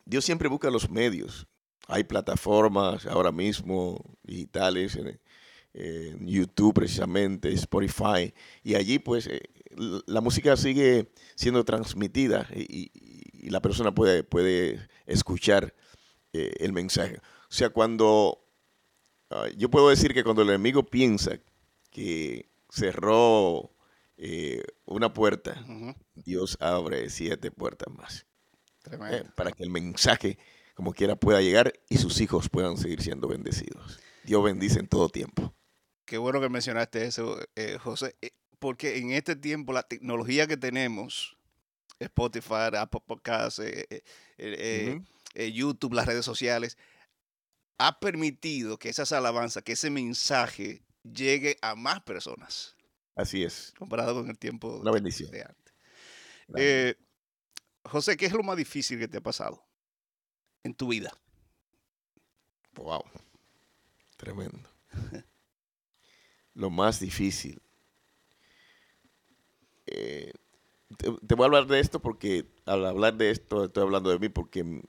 Dios 0.05 0.25
siempre 0.25 0.49
busca 0.49 0.71
los 0.71 0.91
medios. 0.91 1.47
Hay 1.89 2.05
plataformas 2.05 3.07
ahora 3.07 3.33
mismo 3.33 4.17
digitales, 4.23 4.97
en, 4.97 5.21
YouTube 5.75 6.75
precisamente, 6.75 7.51
Spotify, 7.53 8.33
y 8.63 8.75
allí 8.75 8.99
pues 8.99 9.27
eh, 9.27 9.41
la 10.07 10.21
música 10.21 10.57
sigue 10.57 11.11
siendo 11.35 11.65
transmitida 11.65 12.47
y, 12.55 12.91
la 13.51 13.61
persona 13.61 13.93
puede, 13.93 14.23
puede 14.23 14.89
escuchar 15.05 15.75
eh, 16.33 16.53
el 16.61 16.73
mensaje. 16.73 17.17
O 17.17 17.53
sea, 17.53 17.71
cuando 17.71 18.47
ah, 19.31 19.49
yo 19.57 19.69
puedo 19.69 19.89
decir 19.89 20.15
que 20.15 20.23
cuando 20.23 20.43
el 20.43 20.49
enemigo 20.49 20.85
piensa 20.85 21.41
que 21.91 22.49
cerró 22.71 23.75
eh, 24.17 24.63
una 24.85 25.13
puerta, 25.13 25.61
Dios 26.15 26.57
abre 26.61 27.11
siete 27.11 27.51
puertas 27.51 27.93
más. 27.93 28.27
Eh, 29.11 29.25
para 29.37 29.53
que 29.53 29.63
el 29.63 29.71
mensaje, 29.71 30.39
como 30.75 30.93
quiera, 30.93 31.17
pueda 31.17 31.41
llegar 31.41 31.73
y 31.89 31.99
sus 31.99 32.21
hijos 32.21 32.49
puedan 32.49 32.77
seguir 32.77 33.03
siendo 33.03 33.29
bendecidos. 33.29 34.01
Dios 34.25 34.43
bendice 34.43 34.79
en 34.81 34.89
todo 34.89 35.09
tiempo. 35.09 35.55
Qué 36.05 36.19
bueno 36.19 36.41
que 36.41 36.49
mencionaste 36.49 37.07
eso, 37.07 37.39
José 37.81 38.17
porque 38.63 38.99
en 38.99 39.11
este 39.11 39.35
tiempo 39.35 39.73
la 39.73 39.83
tecnología 39.83 40.47
que 40.47 40.57
tenemos 40.57 41.37
Spotify, 41.99 42.71
Apple 42.79 43.03
Podcasts, 43.05 43.61
YouTube, 45.35 45.95
las 45.95 46.07
redes 46.07 46.25
sociales, 46.25 46.79
ha 47.79 47.99
permitido 47.99 48.79
que 48.79 48.89
esas 48.89 49.11
alabanzas, 49.11 49.65
que 49.65 49.73
ese 49.73 49.91
mensaje 49.91 50.85
llegue 51.03 51.59
a 51.61 51.75
más 51.75 52.05
personas. 52.05 52.77
Así 53.17 53.43
es. 53.43 53.75
Comparado 53.77 54.15
con 54.15 54.31
el 54.31 54.39
tiempo 54.39 54.79
Una 54.79 54.93
bendición. 54.93 55.33
de 55.33 55.43
antes. 55.43 55.75
Eh, 56.55 56.95
José, 57.85 58.17
¿qué 58.17 58.27
es 58.27 58.33
lo 58.33 58.45
más 58.45 58.57
difícil 58.57 59.01
que 59.01 59.09
te 59.09 59.19
ha 59.19 59.23
pasado 59.23 59.67
en 60.63 60.73
tu 60.73 60.87
vida? 60.87 61.13
Wow. 62.75 63.03
Tremendo. 64.17 64.71
lo 66.55 66.71
más 66.71 67.01
difícil. 67.01 67.61
Eh, 69.87 70.33
te, 70.97 71.35
voy 71.35 71.45
a 71.45 71.47
hablar 71.47 71.67
de 71.67 71.81
esto 71.81 72.01
porque 72.01 72.47
al 72.67 72.85
hablar 72.87 73.15
de 73.17 73.31
esto 73.31 73.65
estoy 73.65 73.83
hablando 73.83 74.11
de 74.11 74.19
mí 74.19 74.29
porque 74.29 74.65
mm, 74.65 74.81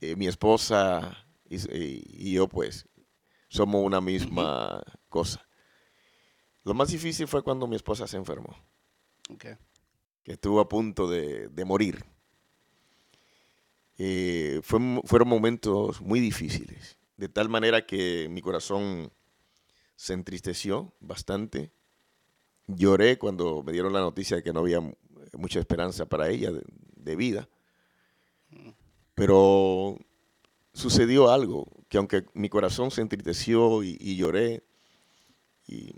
eh, 0.00 0.16
mi 0.16 0.26
esposa 0.26 1.26
y, 1.48 2.32
yo 2.32 2.48
pues 2.48 2.86
somos 3.48 3.84
una 3.84 4.00
misma 4.00 4.82
cosa. 5.08 5.46
Lo 6.64 6.74
más 6.74 6.88
difícil 6.88 7.28
fue 7.28 7.42
cuando 7.42 7.66
mi 7.66 7.76
esposa 7.76 8.06
se 8.06 8.16
enfermó. 8.16 8.56
Que 9.38 9.56
estuvo 10.32 10.60
a 10.60 10.68
punto 10.68 11.08
de, 11.08 11.64
morir. 11.64 12.04
Eh, 13.98 14.60
fueron 14.62 15.28
momentos 15.28 16.00
muy 16.00 16.18
difíciles. 16.18 16.98
De 17.16 17.28
tal 17.28 17.48
manera 17.48 17.86
que 17.86 18.28
mi 18.28 18.42
corazón 18.42 19.12
se 19.96 20.12
entristeció 20.12 20.92
bastante. 21.00 21.72
Lloré 22.66 23.18
cuando 23.18 23.62
me 23.62 23.72
dieron 23.72 23.92
la 23.92 24.00
noticia 24.00 24.36
de 24.36 24.42
que 24.42 24.52
no 24.52 24.60
había 24.60 24.80
mucha 25.32 25.58
esperanza 25.58 26.06
para 26.06 26.28
ella 26.28 26.50
de, 26.52 27.16
vida. 27.16 27.48
Pero 29.14 29.98
sucedió 30.72 31.30
algo, 31.30 31.66
que 31.88 31.98
aunque 31.98 32.26
mi 32.34 32.48
corazón 32.48 32.90
se 32.90 33.00
entristeció 33.00 33.82
y, 33.82 34.16
lloré, 34.16 34.64
y 35.66 35.94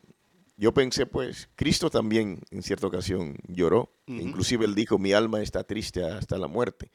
yo 0.56 0.72
pensé, 0.72 1.06
pues, 1.06 1.48
Cristo 1.56 1.90
también 1.90 2.40
en 2.50 2.62
cierta 2.62 2.86
ocasión 2.86 3.36
lloró. 3.48 3.90
Inclusive 4.06 4.66
él 4.66 4.74
dijo, 4.74 4.98
mi 4.98 5.12
alma 5.12 5.42
está 5.42 5.64
triste 5.64 6.04
hasta 6.04 6.38
la 6.38 6.46
muerte, 6.46 6.90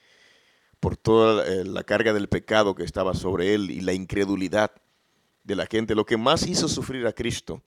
por 0.80 0.96
toda 0.96 1.46
la 1.66 1.84
carga 1.84 2.14
del 2.14 2.30
pecado 2.30 2.76
que 2.76 2.84
estaba 2.84 3.14
sobre 3.14 3.54
él 3.54 3.72
y 3.72 3.82
la 3.82 3.94
incredulidad 3.94 4.72
de 5.44 5.56
la 5.56 5.66
gente. 5.66 5.96
Lo 5.96 6.06
que 6.06 6.18
más 6.18 6.48
hizo 6.48 6.68
sufrir 6.68 7.06
a 7.08 7.14
Cristo 7.14 7.62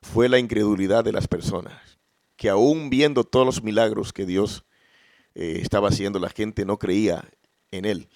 fue 0.00 0.28
la 0.28 0.38
incredulidad 0.38 1.04
de 1.04 1.12
las 1.12 1.28
personas, 1.28 1.98
que 2.36 2.48
aún 2.48 2.90
viendo 2.90 3.24
todos 3.24 3.46
los 3.46 3.62
milagros 3.62 4.12
que 4.12 4.26
Dios 4.26 4.64
eh, 5.34 5.60
estaba 5.62 5.88
haciendo, 5.88 6.18
la 6.18 6.30
gente 6.30 6.64
no 6.64 6.78
creía 6.78 7.28
en 7.70 7.84
Él. 7.84 8.08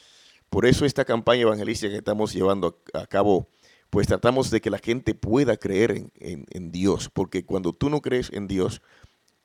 Por 0.48 0.66
eso 0.66 0.84
esta 0.84 1.04
campaña 1.04 1.42
evangelística 1.42 1.90
que 1.90 1.98
estamos 1.98 2.32
llevando 2.32 2.82
a 2.92 3.06
cabo, 3.06 3.48
pues 3.90 4.06
tratamos 4.06 4.50
de 4.50 4.60
que 4.60 4.70
la 4.70 4.78
gente 4.78 5.14
pueda 5.14 5.56
creer 5.56 6.10
en, 6.14 6.72
Dios, 6.72 7.10
porque 7.12 7.44
cuando 7.44 7.72
tú 7.72 7.88
no 7.88 8.02
crees 8.02 8.30
en 8.32 8.48
Dios, 8.48 8.82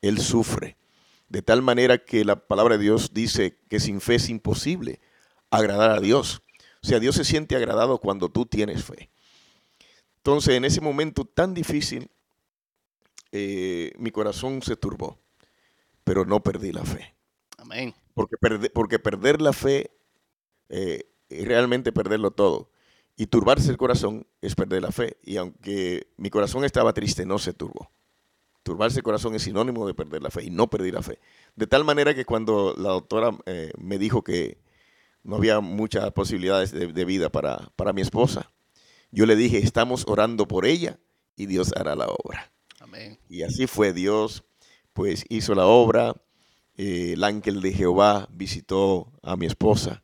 Él 0.02 0.18
sufre. 0.18 0.76
De 1.28 1.42
tal 1.42 1.62
manera 1.62 1.98
que 1.98 2.24
la 2.24 2.46
palabra 2.46 2.76
de 2.76 2.84
Dios 2.84 3.12
dice 3.14 3.58
que 3.68 3.80
sin 3.80 4.00
fe 4.00 4.16
es 4.16 4.28
imposible 4.28 5.00
agradar 5.50 5.90
a 5.90 6.00
Dios. 6.00 6.42
O 6.82 6.86
sea, 6.86 7.00
Dios 7.00 7.16
se 7.16 7.24
siente 7.24 7.56
agradado 7.56 7.98
cuando 7.98 8.28
tú 8.28 8.46
tienes 8.46 8.84
fe. 8.84 9.10
Entonces, 10.18 10.54
en 10.54 10.64
ese 10.64 10.80
momento 10.80 11.24
tan 11.24 11.54
difícil, 11.54 12.10
eh, 13.32 13.92
mi 13.98 14.10
corazón 14.10 14.62
se 14.62 14.76
turbó, 14.76 15.18
pero 16.04 16.24
no 16.24 16.42
perdí 16.42 16.72
la 16.72 16.84
fe. 16.84 17.14
Amén. 17.58 17.94
Porque, 18.14 18.36
porque 18.72 18.98
perder 18.98 19.40
la 19.40 19.52
fe 19.52 19.90
eh, 20.68 21.04
es 21.28 21.46
realmente 21.46 21.92
perderlo 21.92 22.30
todo. 22.30 22.70
Y 23.16 23.26
turbarse 23.26 23.70
el 23.70 23.76
corazón 23.76 24.26
es 24.40 24.54
perder 24.54 24.82
la 24.82 24.92
fe. 24.92 25.16
Y 25.22 25.36
aunque 25.36 26.08
mi 26.16 26.30
corazón 26.30 26.64
estaba 26.64 26.92
triste, 26.92 27.26
no 27.26 27.38
se 27.38 27.52
turbó. 27.52 27.90
Turbarse 28.62 28.98
el 28.98 29.02
corazón 29.02 29.34
es 29.34 29.42
sinónimo 29.42 29.86
de 29.86 29.94
perder 29.94 30.22
la 30.22 30.30
fe 30.30 30.44
y 30.44 30.50
no 30.50 30.68
perdí 30.68 30.90
la 30.90 31.02
fe. 31.02 31.18
De 31.56 31.66
tal 31.66 31.84
manera 31.84 32.14
que 32.14 32.24
cuando 32.24 32.74
la 32.76 32.90
doctora 32.90 33.36
eh, 33.46 33.72
me 33.78 33.98
dijo 33.98 34.22
que 34.22 34.58
no 35.28 35.36
había 35.36 35.60
muchas 35.60 36.10
posibilidades 36.12 36.72
de, 36.72 37.04
vida 37.04 37.28
para, 37.28 37.70
para, 37.76 37.92
mi 37.92 38.00
esposa. 38.00 38.50
Yo 39.10 39.26
le 39.26 39.36
dije, 39.36 39.58
estamos 39.58 40.06
orando 40.08 40.48
por 40.48 40.64
ella 40.64 40.98
y 41.36 41.44
Dios 41.44 41.70
hará 41.76 41.94
la 41.94 42.06
obra. 42.06 42.50
Amén. 42.80 43.18
Y 43.28 43.42
así 43.42 43.66
fue 43.66 43.92
Dios, 43.92 44.42
pues 44.94 45.26
hizo 45.28 45.54
la 45.54 45.66
obra. 45.66 46.14
Eh, 46.78 47.12
el 47.12 47.24
ángel 47.24 47.60
de 47.60 47.74
Jehová 47.74 48.26
visitó 48.32 49.12
a 49.22 49.36
mi 49.36 49.44
esposa 49.44 50.02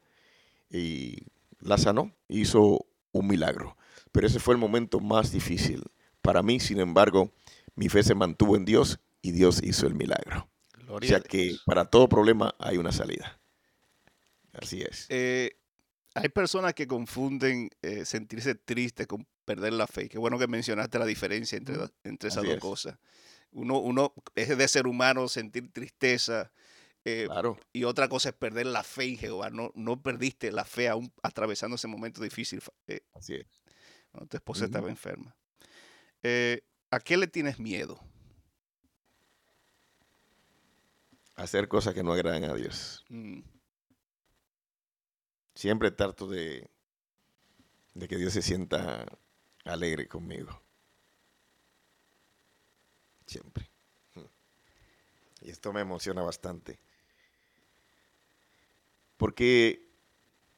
y 0.70 1.16
la 1.59 1.79
sanó, 1.79 2.14
hizo 2.29 2.85
un 3.12 3.27
milagro. 3.27 3.79
Pero 4.12 4.27
ese 4.27 4.41
fue 4.41 4.53
el 4.53 4.61
momento 4.61 5.01
más 5.01 5.33
difícil. 5.33 5.85
Para 6.20 6.43
mí, 6.43 6.61
sin 6.61 6.81
embargo, 6.81 7.33
mi 7.77 7.89
fe 7.89 8.03
se 8.03 8.14
mantuvo 8.14 8.57
en 8.57 8.66
Dios 8.66 9.01
y 9.22 9.31
Dios 9.31 9.62
hizo 9.62 9.87
el 9.87 9.95
milagro. 9.95 10.49
o 10.87 11.01
sea 11.01 11.20
que 11.20 11.57
para 11.64 11.87
todo 11.87 12.11
problema 12.11 12.55
hay 12.59 12.77
una 12.77 12.93
salida. 12.93 13.39
Así 14.55 14.82
es. 14.82 15.07
Eh, 15.09 15.57
hay 16.14 16.28
personas 16.28 16.74
que 16.74 16.86
confunden 16.86 17.70
eh, 17.82 18.05
sentirse 18.05 18.55
triste 18.55 19.07
con 19.07 19.26
perder 19.44 19.72
la 19.72 19.86
fe. 19.86 20.09
Qué 20.09 20.18
bueno 20.18 20.38
que 20.38 20.46
mencionaste 20.46 20.98
la 20.98 21.07
diferencia 21.07 21.59
entre, 21.59 21.76
entre 22.05 22.28
esas 22.28 22.44
dos 22.44 22.59
cosas. 22.59 22.98
Uno, 23.50 23.78
uno 23.78 24.14
es 24.34 24.57
de 24.57 24.68
ser 24.68 24.86
humano 24.86 25.28
sentir 25.28 25.72
tristeza. 25.72 26.52
Eh, 27.05 27.24
claro. 27.26 27.59
Y 27.72 27.84
otra 27.84 28.09
cosa 28.09 28.30
es 28.30 28.34
perder 28.34 28.66
la 28.66 28.82
fe 28.82 29.05
en 29.05 29.18
Jehová. 29.18 29.50
No, 29.50 29.72
no 29.74 30.02
perdiste 30.02 30.50
la 30.52 30.64
fe 30.64 30.88
aún 30.88 31.12
atravesando 31.22 31.76
ese 31.76 31.88
momento 31.88 32.22
difícil. 32.22 32.62
Así 33.12 33.34
es. 33.34 33.46
Cuando 34.11 34.28
tu 34.28 34.36
esposa 34.36 34.64
estaba 34.64 34.88
enferma. 34.88 35.36
¿A 36.90 37.00
qué 37.00 37.16
le 37.16 37.26
tienes 37.26 37.59
miedo? 37.59 38.00
Hacer 41.34 41.66
cosas 41.66 41.94
que 41.94 42.05
no 42.05 42.12
agradan 42.12 42.44
a 42.44 42.55
Dios. 42.55 43.05
Mm. 43.09 43.40
Siempre 45.55 45.90
trato 45.90 46.26
de, 46.26 46.68
de 47.94 48.09
que 48.09 48.16
Dios 48.16 48.32
se 48.32 48.42
sienta 48.42 49.07
alegre 49.64 50.09
conmigo. 50.09 50.61
Siempre. 53.26 53.70
Y 55.40 55.50
esto 55.50 55.72
me 55.72 55.80
emociona 55.80 56.22
bastante. 56.22 56.78
Porque 59.16 59.86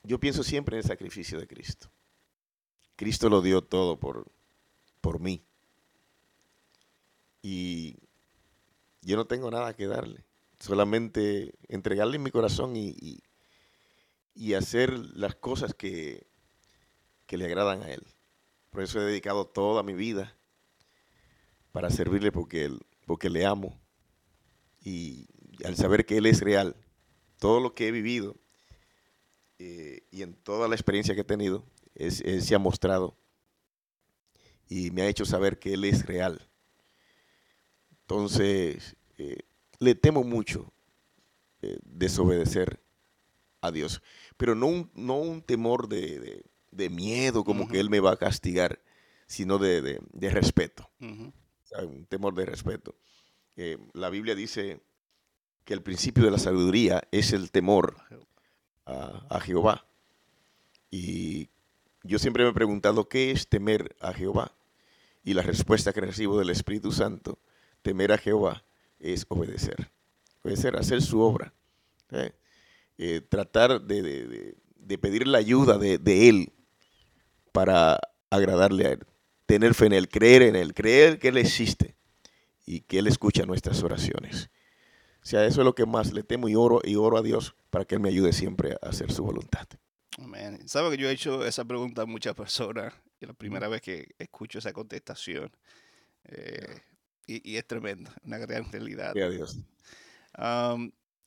yo 0.02 0.18
pienso 0.18 0.42
siempre 0.42 0.76
en 0.76 0.82
el 0.82 0.88
sacrificio 0.88 1.38
de 1.38 1.46
Cristo. 1.46 1.90
Cristo 2.94 3.28
lo 3.28 3.42
dio 3.42 3.62
todo 3.62 3.98
por, 3.98 4.26
por 5.00 5.20
mí. 5.20 5.44
Y 7.42 7.96
yo 9.02 9.16
no 9.16 9.26
tengo 9.26 9.50
nada 9.50 9.74
que 9.74 9.86
darle. 9.86 10.24
Solamente 10.58 11.54
entregarle 11.68 12.18
mi 12.18 12.30
corazón 12.30 12.76
y, 12.76 12.96
y 12.98 13.22
hacer 14.54 14.92
las 15.16 15.34
cosas 15.34 15.74
que, 15.74 16.26
que 17.26 17.36
le 17.36 17.46
agradan 17.46 17.82
a 17.82 17.90
Él. 17.90 18.02
Por 18.70 18.82
eso 18.82 19.00
he 19.00 19.04
dedicado 19.04 19.46
toda 19.46 19.82
mi 19.82 19.94
vida 19.94 20.36
para 21.72 21.90
servirle 21.90 22.32
porque, 22.32 22.70
porque 23.06 23.30
le 23.30 23.44
amo. 23.44 23.78
Y 24.82 25.26
al 25.64 25.76
saber 25.76 26.06
que 26.06 26.18
Él 26.18 26.26
es 26.26 26.40
real, 26.40 26.76
todo 27.38 27.60
lo 27.60 27.74
que 27.74 27.88
he 27.88 27.90
vivido 27.90 28.36
eh, 29.58 30.02
y 30.10 30.22
en 30.22 30.34
toda 30.34 30.68
la 30.68 30.74
experiencia 30.74 31.14
que 31.14 31.22
he 31.22 31.24
tenido, 31.24 31.64
es, 31.94 32.22
se 32.44 32.54
ha 32.54 32.58
mostrado 32.58 33.16
y 34.68 34.90
me 34.90 35.02
ha 35.02 35.08
hecho 35.08 35.24
saber 35.24 35.58
que 35.58 35.74
Él 35.74 35.84
es 35.84 36.06
real. 36.06 36.46
Entonces, 38.02 38.96
eh, 39.18 39.38
le 39.78 39.94
temo 39.94 40.22
mucho 40.22 40.72
eh, 41.62 41.78
desobedecer 41.82 42.80
a 43.60 43.70
Dios 43.70 44.02
pero 44.36 44.54
no 44.54 44.66
un, 44.66 44.90
no 44.94 45.18
un 45.18 45.42
temor 45.42 45.88
de, 45.88 46.44
miedo, 46.90 47.44
como 47.44 47.68
que 47.68 47.80
Él 47.80 47.90
me 47.90 48.00
va 48.00 48.12
a 48.12 48.16
castigar, 48.16 48.80
sino 49.26 49.58
de, 49.58 50.00
respeto. 50.30 50.88
un 51.00 52.06
temor 52.08 52.34
de 52.34 52.46
respeto. 52.46 52.94
Eh, 53.56 53.78
la 53.94 54.10
Biblia 54.10 54.34
dice 54.34 54.80
que 55.64 55.74
el 55.74 55.82
principio 55.82 56.24
de 56.24 56.30
la 56.30 56.38
sabiduría 56.38 57.02
es 57.10 57.32
el 57.32 57.50
temor 57.50 57.96
a, 58.84 59.40
Jehová. 59.40 59.86
Y 60.90 61.48
yo 62.04 62.18
siempre 62.18 62.44
me 62.44 62.50
he 62.50 62.54
preguntado, 62.54 63.08
¿qué 63.08 63.30
es 63.30 63.48
temer 63.48 63.96
a 64.00 64.12
Jehová? 64.12 64.52
Y 65.24 65.34
la 65.34 65.42
respuesta 65.42 65.92
que 65.92 66.00
recibo 66.00 66.38
del 66.38 66.50
Espíritu 66.50 66.92
Santo, 66.92 67.38
temer 67.82 68.12
a 68.12 68.18
Jehová, 68.18 68.64
es 69.00 69.26
obedecer. 69.28 69.90
Obedecer, 70.42 70.76
hacer 70.76 71.02
su 71.02 71.20
obra. 71.20 71.52
¿eh? 72.12 72.32
Eh, 72.98 73.20
tratar 73.20 73.82
de, 73.82 74.56
pedir 75.00 75.26
la 75.26 75.38
ayuda 75.38 75.78
de, 75.78 76.28
Él 76.28 76.52
para 77.52 78.00
agradarle 78.30 78.86
a 78.86 78.90
Él. 78.92 79.06
Tener 79.46 79.74
fe 79.74 79.86
en 79.86 79.92
Él, 79.92 80.08
creer 80.08 80.42
en 80.42 80.56
Él, 80.56 80.74
creer 80.74 81.18
que 81.18 81.28
Él 81.28 81.36
existe 81.36 81.96
y 82.64 82.80
que 82.80 82.98
Él 82.98 83.06
escucha 83.06 83.44
nuestras 83.44 83.82
oraciones. 83.82 84.50
O 85.22 85.26
sea, 85.26 85.44
eso 85.44 85.60
es 85.60 85.64
lo 85.64 85.74
que 85.74 85.86
más 85.86 86.12
le 86.12 86.22
temo 86.22 86.48
y 86.48 86.54
oro, 86.54 86.80
y 86.84 86.96
oro 86.96 87.18
a 87.18 87.22
Dios 87.22 87.54
para 87.70 87.84
que 87.84 87.96
Él 87.96 88.00
me 88.00 88.08
ayude 88.08 88.32
siempre 88.32 88.76
a 88.80 88.88
hacer 88.88 89.12
su 89.12 89.24
voluntad. 89.24 89.66
Amén. 90.18 90.66
Sabe 90.66 90.90
que 90.90 91.02
yo 91.02 91.08
he 91.08 91.12
hecho 91.12 91.44
esa 91.44 91.64
pregunta 91.64 92.02
a 92.02 92.06
muchas 92.06 92.34
personas 92.34 92.94
y 93.20 93.26
la 93.26 93.34
primera 93.34 93.68
vez 93.68 93.82
que 93.82 94.14
escucho 94.18 94.58
esa 94.58 94.72
contestación. 94.72 95.50
Eh, 96.24 96.80
y, 97.26 97.56
es 97.56 97.66
tremendo, 97.66 98.10
una 98.24 98.38
gran 98.38 98.70
realidad. 98.70 99.12
Dios. 99.14 99.58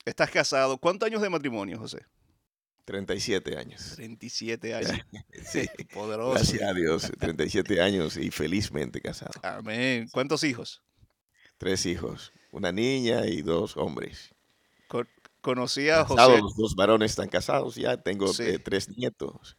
Estás 0.10 0.30
casado. 0.32 0.78
¿Cuántos 0.78 1.07
años 1.07 1.22
de 1.22 1.30
matrimonio, 1.30 1.78
José? 1.80 2.05
37 2.86 3.57
años. 3.57 3.93
37 3.95 4.74
años. 4.76 4.99
sí, 5.43 5.70
poderoso. 5.93 6.34
Gracias 6.34 6.62
a 6.64 6.74
Dios, 6.74 7.12
37 7.20 7.82
años 7.82 8.18
y 8.18 8.32
felizmente 8.32 8.99
casado. 8.99 9.39
Amén. 9.43 10.10
¿Cuántos 10.12 10.43
hijos? 10.43 10.82
Tres 11.57 11.86
hijos, 11.86 12.32
una 12.51 12.72
niña 12.72 13.28
y 13.28 13.41
dos 13.41 13.78
hombres. 13.78 14.34
conocí 15.41 15.89
a 15.89 16.05
José. 16.05 16.41
Los 16.41 16.55
dos 16.55 16.76
varones 16.76 17.12
están 17.12 17.30
casados 17.30 17.76
ya, 17.76 17.97
tengo 17.97 18.32
eh, 18.39 18.60
tres 18.60 18.89
nietos 18.89 19.55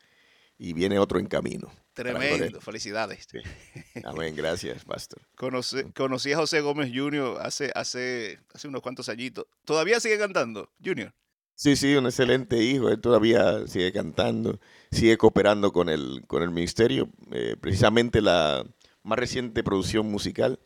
y 0.59 0.73
viene 0.73 0.99
otro 0.99 1.19
en 1.19 1.27
camino. 1.27 1.71
Tremendo, 2.01 2.61
felicidades. 2.63 3.29
Amén, 4.05 4.35
gracias, 4.35 4.85
pastor. 4.85 5.21
Conocí, 5.37 6.33
a 6.33 6.37
José 6.37 6.63
Gómez 6.63 6.91
Jr. 6.95 7.39
hace, 7.43 7.71
hace, 7.75 8.39
hace 8.55 8.69
unos 8.69 8.81
cuantos 8.81 9.11
añitos. 9.11 9.47
¿Todavía 9.67 10.01
sigue 10.01 10.19
cantando, 10.19 10.71
Junior? 10.83 11.13
Sí, 11.55 11.77
sí, 11.77 11.95
un 11.95 12.07
excelente 12.07 12.63
hijo. 12.63 12.89
Él 12.89 13.03
todavía 13.03 13.67
sigue 13.67 13.93
cantando, 13.93 14.59
sigue 14.91 15.19
cooperando 15.19 15.73
con 15.73 15.91
el, 15.91 16.25
con 16.27 16.43
el 16.43 16.51
ministerio. 16.51 17.11
Eh, 17.33 17.57
precisamente 17.61 18.23
la 18.23 18.65
más 19.03 19.19
reciente 19.19 19.63
producción 19.63 20.11
musical, 20.11 20.59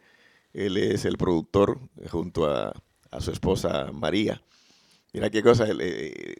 él 0.53 0.76
es 0.76 1.05
el 1.05 1.18
productor 1.18 1.80
eh, 2.01 2.09
junto 2.09 2.49
a, 2.49 2.72
su 3.18 3.32
esposa 3.32 3.91
María. 3.93 4.41
Mira 5.12 5.30
qué 5.30 5.43
cosa, 5.43 5.66
eh, 5.68 6.35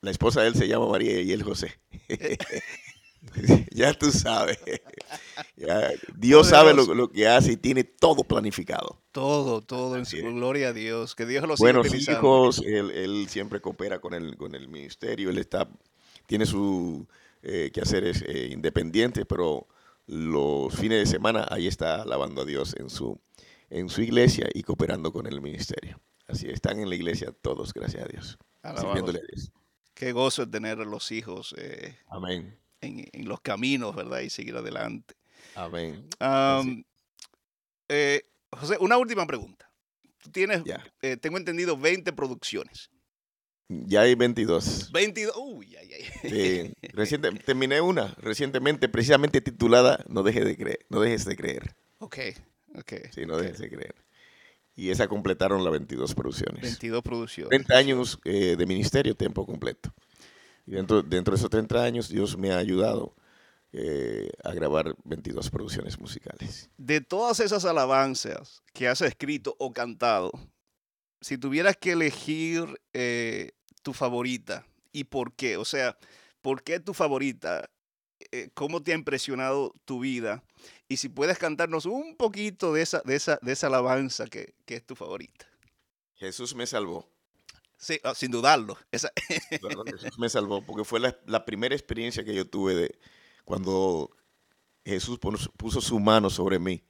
la 0.00 0.10
esposa 0.10 0.42
de 0.42 0.48
él 0.48 0.54
se 0.54 0.68
llama 0.68 0.88
María 0.88 1.20
y 1.20 1.32
él 1.32 1.42
José. 1.42 1.78
ya 3.72 3.94
tú 3.94 4.10
sabes. 4.10 4.58
Dios 6.16 6.48
sabe 6.48 6.74
lo, 6.74 7.10
que 7.10 7.26
hace 7.26 7.52
y 7.52 7.56
tiene 7.56 7.84
todo 7.84 8.24
planificado. 8.24 9.00
Todo, 9.12 9.62
todo 9.62 9.96
en 9.96 10.06
su 10.06 10.16
gloria 10.18 10.68
a 10.68 10.72
Dios. 10.72 11.14
Que 11.14 11.26
Dios 11.26 11.46
lo 11.46 11.56
siga 11.56 11.72
Buenos 11.72 11.94
hijos, 11.94 12.62
él, 12.64 13.26
siempre 13.28 13.60
coopera 13.60 14.00
con 14.00 14.14
el, 14.14 14.36
con 14.36 14.54
el 14.54 14.68
ministerio. 14.68 15.30
Él 15.30 15.38
está, 15.38 15.68
tiene 16.26 16.46
su 16.46 17.06
eh, 17.42 17.70
quehaceres 17.72 18.22
eh, 18.26 18.50
independientes, 18.52 19.26
pero 19.28 19.66
los 20.06 20.74
fines 20.74 20.98
de 20.98 21.06
semana 21.06 21.46
ahí 21.50 21.66
está 21.66 22.02
alabando 22.02 22.42
a 22.42 22.44
Dios 22.44 22.74
en 22.78 22.88
su, 22.88 23.20
en 23.70 23.88
su 23.88 24.02
iglesia 24.02 24.48
y 24.54 24.62
cooperando 24.62 25.12
con 25.12 25.26
el 25.26 25.40
ministerio. 25.40 26.00
Así 26.26 26.48
están 26.48 26.78
en 26.78 26.88
la 26.88 26.94
iglesia 26.94 27.32
todos, 27.32 27.72
gracias 27.72 28.04
a 28.04 28.08
Dios. 28.08 28.38
Sirviéndole 28.76 29.20
a 29.20 29.22
Dios. 29.34 29.50
Qué 29.94 30.12
gozo 30.12 30.42
es 30.42 30.50
tener 30.50 30.78
los 30.78 31.10
hijos. 31.10 31.54
Eh, 31.58 31.96
Amén 32.08 32.58
en, 32.80 33.28
los 33.28 33.40
caminos, 33.40 33.94
¿verdad? 33.94 34.20
Y 34.20 34.30
seguir 34.30 34.56
adelante. 34.56 35.14
Amén. 35.54 36.08
Eh, 37.88 38.22
José, 38.50 38.76
una 38.80 38.96
última 38.96 39.26
pregunta. 39.26 39.70
Tú 40.22 40.30
tienes, 40.30 40.62
eh, 41.02 41.16
tengo 41.16 41.38
entendido, 41.38 41.76
20 41.76 42.12
producciones. 42.12 42.90
Ya 43.68 44.00
hay 44.00 44.14
22. 44.14 44.90
22, 44.92 45.36
uy, 45.36 45.76
ay, 45.76 45.90
ay. 45.92 46.72
reciente, 46.94 47.30
terminé 47.32 47.80
una 47.82 48.14
recientemente, 48.18 48.88
precisamente 48.88 49.42
titulada 49.42 50.02
No, 50.08 50.22
dejes 50.22 50.46
de 50.46 50.56
creer, 50.56 50.86
no 50.88 51.00
dejes 51.00 51.26
de 51.26 51.36
creer. 51.36 51.76
Ok, 51.98 52.18
ok. 52.76 52.92
Sí, 53.12 53.26
no 53.26 53.36
dejes 53.36 53.58
de 53.58 53.68
creer. 53.68 53.94
Y 54.74 54.90
esa 54.90 55.06
completaron 55.08 55.64
las 55.64 55.72
22 55.72 56.14
producciones. 56.14 56.62
22 56.62 57.02
producciones. 57.02 57.50
30 57.50 57.76
años 57.76 58.18
eh, 58.24 58.56
de 58.56 58.66
ministerio, 58.66 59.14
tiempo 59.14 59.44
completo. 59.44 59.92
Y 60.68 60.72
dentro, 60.72 61.02
dentro 61.02 61.32
de 61.32 61.38
esos 61.38 61.48
30 61.48 61.82
años, 61.82 62.08
Dios 62.10 62.36
me 62.36 62.52
ha 62.52 62.58
ayudado 62.58 63.16
eh, 63.72 64.30
a 64.44 64.52
grabar 64.52 64.94
22 65.04 65.48
producciones 65.48 65.98
musicales. 65.98 66.68
De 66.76 67.00
todas 67.00 67.40
esas 67.40 67.64
alabanzas 67.64 68.62
que 68.74 68.86
has 68.86 69.00
escrito 69.00 69.56
o 69.58 69.72
cantado, 69.72 70.30
si 71.22 71.38
tuvieras 71.38 71.74
que 71.78 71.92
elegir 71.92 72.66
eh, 72.92 73.52
tu 73.82 73.94
favorita 73.94 74.66
y 74.92 75.04
por 75.04 75.34
qué, 75.34 75.56
o 75.56 75.64
sea, 75.64 75.96
¿por 76.42 76.62
qué 76.62 76.80
tu 76.80 76.92
favorita? 76.92 77.70
Eh, 78.30 78.50
¿Cómo 78.52 78.82
te 78.82 78.92
ha 78.92 78.94
impresionado 78.94 79.72
tu 79.86 80.00
vida? 80.00 80.44
Y 80.86 80.98
si 80.98 81.08
puedes 81.08 81.38
cantarnos 81.38 81.86
un 81.86 82.14
poquito 82.14 82.74
de 82.74 82.82
esa, 82.82 83.00
de 83.06 83.14
esa, 83.14 83.38
de 83.40 83.52
esa 83.52 83.68
alabanza 83.68 84.26
que, 84.26 84.52
que 84.66 84.74
es 84.74 84.84
tu 84.84 84.94
favorita. 84.94 85.46
Jesús 86.16 86.54
me 86.54 86.66
salvó. 86.66 87.08
Sí, 87.78 88.00
ah, 88.02 88.14
sin 88.14 88.30
dudarlo. 88.30 88.76
Esa... 88.90 89.12
Me 90.18 90.28
salvó 90.28 90.62
porque 90.62 90.84
fue 90.84 91.00
la, 91.00 91.44
primera 91.44 91.74
experiencia 91.74 92.24
que 92.24 92.34
yo 92.34 92.44
tuve 92.44 92.74
de 92.74 92.98
cuando 93.44 94.10
Jesús 94.84 95.18
puso 95.56 95.80
su 95.80 95.98
mano 96.00 96.28
sobre 96.28 96.58
mí 96.58 96.84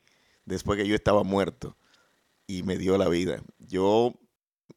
después 0.44 0.78
que 0.78 0.88
yo 0.88 0.94
estaba 0.94 1.22
muerto 1.22 1.76
y 2.46 2.62
me 2.62 2.78
dio 2.78 2.96
la 2.96 3.08
vida. 3.08 3.42
Yo 3.58 4.14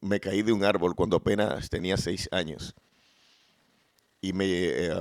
me 0.01 0.20
caí 0.20 0.41
de 0.41 0.51
un 0.51 0.66
árbol 0.66 0.95
cuando 0.95 1.16
apenas 1.16 1.70
tenía 1.70 1.95
seis 1.97 2.28
años 2.32 2.76
y 4.20 4.34
me 4.34 4.45
eh, 4.47 4.93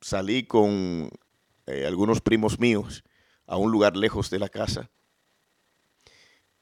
salí 0.00 0.44
con 0.44 1.10
eh, 1.66 1.86
algunos 1.86 2.20
primos 2.20 2.58
míos 2.58 3.04
a 3.46 3.56
un 3.56 3.70
lugar 3.70 3.96
lejos 3.96 4.30
de 4.30 4.38
la 4.38 4.48
casa. 4.48 4.90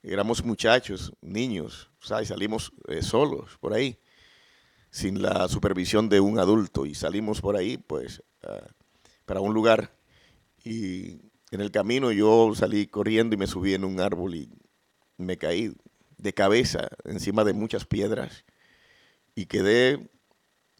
Éramos 0.09 0.45
muchachos, 0.45 1.13
niños, 1.21 1.91
¿sabes? 2.01 2.29
salimos 2.29 2.73
eh, 2.87 3.03
solos 3.03 3.59
por 3.59 3.75
ahí, 3.75 3.99
sin 4.89 5.21
la 5.21 5.49
supervisión 5.49 6.09
de 6.09 6.21
un 6.21 6.39
adulto 6.39 6.87
y 6.87 6.95
salimos 6.95 7.41
por 7.41 7.57
ahí, 7.57 7.77
pues, 7.77 8.23
para 9.25 9.41
un 9.41 9.53
lugar 9.53 9.97
y 10.65 11.19
en 11.51 11.61
el 11.61 11.73
camino 11.73 12.13
yo 12.13 12.53
salí 12.55 12.87
corriendo 12.87 13.35
y 13.35 13.39
me 13.39 13.49
subí 13.49 13.75
en 13.75 13.85
un 13.85 13.99
árbol 13.99 14.37
y 14.37 14.49
me 15.17 15.39
caí 15.39 15.75
de 16.19 16.33
cabeza 16.33 16.89
encima 17.05 17.43
de 17.43 17.53
muchas 17.53 17.85
piedras 17.85 18.45
y 19.35 19.47
quedé 19.47 20.09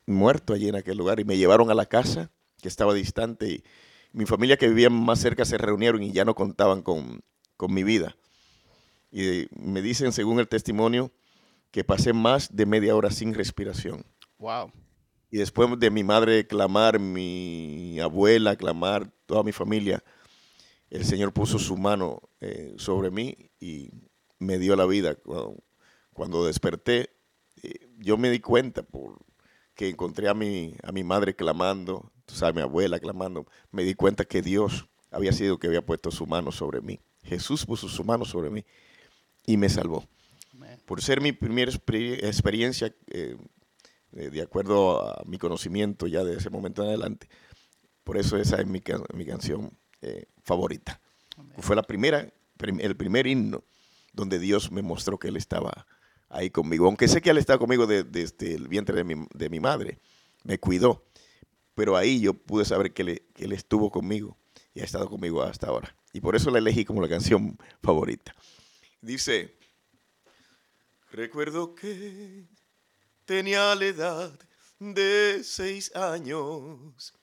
muerto 0.07 0.55
allí 0.55 0.69
en 0.69 0.77
aquel 0.77 0.99
lugar 0.99 1.19
y 1.19 1.25
me 1.25 1.37
llevaron 1.37 1.69
a 1.73 1.75
la 1.75 1.87
casa 1.87 2.31
que 2.63 2.69
estaba 2.69 2.95
distante 2.95 3.49
y 3.49 3.65
mi 4.13 4.25
familia 4.25 4.57
que 4.57 4.69
vivía 4.69 4.89
más 4.89 5.19
cerca 5.19 5.45
se 5.45 5.59
reunieron 5.59 6.05
y 6.05 6.13
ya 6.13 6.25
no 6.25 6.37
contaban 6.37 6.83
con, 6.83 7.25
con 7.57 7.75
mi 7.75 7.83
vida. 7.83 8.17
Y 9.11 9.49
me 9.51 9.83
dicen, 9.83 10.13
según 10.13 10.41
el 10.41 10.49
testimonio, 10.49 11.13
que 11.71 11.85
pasé 11.85 12.13
más 12.13 12.55
de 12.55 12.67
media 12.67 12.97
hora 12.97 13.11
sin 13.11 13.35
respiración. 13.35 14.05
Wow. 14.39 14.73
Y 15.31 15.39
después 15.39 15.69
de 15.79 15.91
mi 15.91 16.05
madre 16.05 16.47
clamar, 16.47 16.99
mi 16.99 17.99
abuela 18.01 18.57
clamar, 18.57 19.11
toda 19.27 19.43
mi 19.43 19.53
familia, 19.53 20.03
el 20.91 21.05
Señor 21.05 21.33
puso 21.33 21.59
su 21.59 21.77
mano 21.77 22.23
eh, 22.41 22.75
sobre 22.79 23.11
mí 23.11 23.51
y 23.61 23.91
me 24.39 24.59
dio 24.59 24.77
la 24.77 24.87
vida. 24.87 25.17
Cuando, 26.13 26.47
desperté, 26.47 27.11
eh, 27.63 27.89
yo 27.99 28.17
me 28.17 28.31
di 28.31 28.41
cuenta 28.41 28.83
por 28.83 29.19
que 29.75 29.89
encontré 29.89 30.29
a 30.29 30.35
mi, 30.35 30.75
a 30.83 30.93
mi 30.93 31.05
madre 31.05 31.37
clamando, 31.37 32.11
tú 32.25 32.35
sabes, 32.35 32.55
mi 32.55 32.63
abuela 32.63 32.99
clamando, 32.99 33.47
me 33.71 33.85
di 33.85 33.95
cuenta 33.95 34.25
que 34.25 34.41
Dios 34.41 34.89
había 35.11 35.33
sido 35.33 35.59
que 35.59 35.67
había 35.67 35.85
puesto 35.85 36.11
su 36.11 36.27
mano 36.27 36.51
sobre 36.51 36.81
mí. 36.81 37.01
Jesús 37.23 37.67
puso 37.67 37.89
su 37.89 38.03
mano 38.05 38.25
sobre 38.25 38.49
mí 38.49 38.65
y 39.47 39.57
me 39.57 39.69
salvó. 39.69 40.05
Por 40.85 41.03
ser 41.03 41.21
mi 41.21 41.33
primera 41.33 41.71
experiencia, 41.71 42.95
eh, 43.09 43.37
de 44.13 44.43
acuerdo 44.43 45.09
a 45.09 45.23
mi 45.27 45.39
conocimiento 45.39 46.07
ya 46.07 46.23
de 46.23 46.37
ese 46.37 46.51
momento 46.51 46.83
en 46.83 46.89
adelante, 46.89 47.29
por 48.05 48.17
eso 48.17 48.37
esa 48.37 48.61
es 48.61 48.67
mi, 48.67 48.83
mi 49.15 49.27
canción 49.27 49.77
eh, 50.01 50.27
favorita. 50.43 51.01
Fue 51.59 51.75
la 51.75 51.83
primera, 51.83 52.33
el 52.61 52.97
primer 52.97 53.27
himno 53.27 53.65
donde 54.13 54.39
Dios 54.39 54.71
me 54.71 54.83
mostró 54.83 55.19
que 55.19 55.29
Él 55.29 55.37
estaba 55.37 55.87
ahí 56.29 56.51
conmigo. 56.51 56.87
Aunque 56.87 57.09
sé 57.09 57.21
que 57.21 57.31
Él 57.31 57.39
estaba 57.39 57.59
conmigo 57.59 57.87
desde 57.87 58.55
el 58.55 58.69
vientre 58.69 58.97
de 58.97 59.05
mi, 59.05 59.27
de 59.35 59.51
mi, 59.51 59.61
madre, 59.61 59.99
me 60.45 60.59
cuidó. 60.59 61.05
Pero 61.75 61.97
ahí 61.97 62.21
yo 62.21 62.33
pude 62.35 62.65
saber 62.65 62.93
que, 62.93 63.27
que 63.35 63.45
Él 63.45 63.53
estuvo 63.53 63.91
conmigo 63.91 64.39
y 64.73 64.81
ha 64.81 64.85
estado 64.85 65.09
conmigo 65.11 65.43
hasta 65.43 65.67
ahora. 65.67 65.95
Y 66.13 66.21
por 66.21 66.37
eso 66.37 66.51
la 66.51 66.59
elegí 66.59 66.85
como 66.85 67.03
la 67.03 67.09
canción 67.09 67.59
favorita. 67.83 68.35
Dice, 69.01 69.57
recuerdo 71.11 71.75
que 71.75 72.47
tenía 73.25 73.75
la 73.75 73.85
edad 73.85 74.39
de 74.79 75.43
seis 75.45 75.95
años 75.95 77.15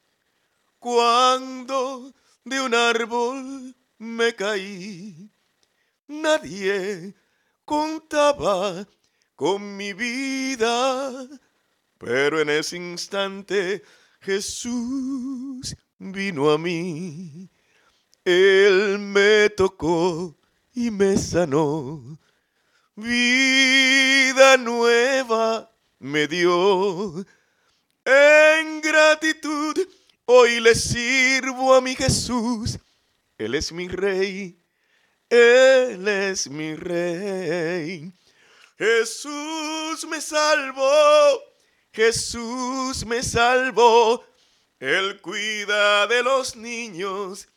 cuando 0.79 2.13
de 2.43 2.61
un 2.61 2.73
árbol 2.73 3.75
me 3.97 4.35
caí. 4.35 5.31
Nadie 6.07 7.15
contaba 7.63 8.87
con 9.35 9.77
mi 9.77 9.93
vida, 9.93 11.27
pero 11.97 12.41
en 12.41 12.49
ese 12.49 12.77
instante 12.77 13.81
Jesús 14.19 15.75
vino 15.97 16.51
a 16.51 16.57
mí. 16.57 17.49
Él 18.25 18.99
me 18.99 19.49
tocó 19.49 20.37
y 20.73 20.91
me 20.91 21.17
sanó. 21.17 22.17
vida 22.95 24.57
nueva 24.57 25.71
me 25.99 26.27
dio. 26.27 27.25
En 28.05 28.81
gratitud 28.81 29.75
hoy 30.25 30.59
le 30.59 30.75
sirvo 30.75 31.73
a 31.75 31.81
mi 31.81 31.95
Jesús. 31.95 32.77
Él 33.37 33.55
es 33.55 33.71
mi 33.71 33.87
rey, 33.87 34.59
Él 35.29 36.07
es 36.07 36.49
mi 36.49 36.75
rey. 36.75 38.11
Jesús 38.77 40.05
me 40.09 40.19
salvó, 40.19 41.41
Jesús 41.91 43.05
me 43.05 43.23
salvó. 43.23 44.23
Él 44.79 45.21
cuida 45.21 46.07
de 46.07 46.23
los 46.23 46.55
niños, 46.55 47.47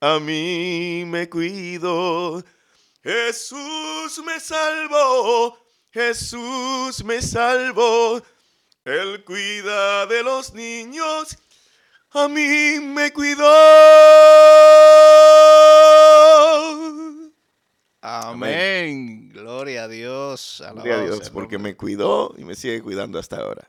a 0.00 0.20
mí 0.20 1.04
me 1.06 1.28
cuido. 1.28 2.44
Jesús 3.06 4.20
me 4.26 4.40
salvó, 4.40 5.56
Jesús 5.92 7.04
me 7.04 7.22
salvó. 7.22 8.20
Él 8.84 9.22
cuida 9.24 10.06
de 10.06 10.24
los 10.24 10.52
niños, 10.52 11.38
a 12.10 12.26
mí 12.26 12.80
me 12.80 13.12
cuidó. 13.12 13.46
Amén. 18.00 19.28
Gloria 19.28 19.84
a 19.84 19.88
Dios. 19.88 20.60
Gloria 20.72 20.96
a 20.96 21.02
Dios, 21.02 21.30
porque 21.30 21.58
me 21.58 21.76
cuidó 21.76 22.34
y 22.36 22.42
me 22.42 22.56
sigue 22.56 22.82
cuidando 22.82 23.20
hasta 23.20 23.36
ahora. 23.36 23.68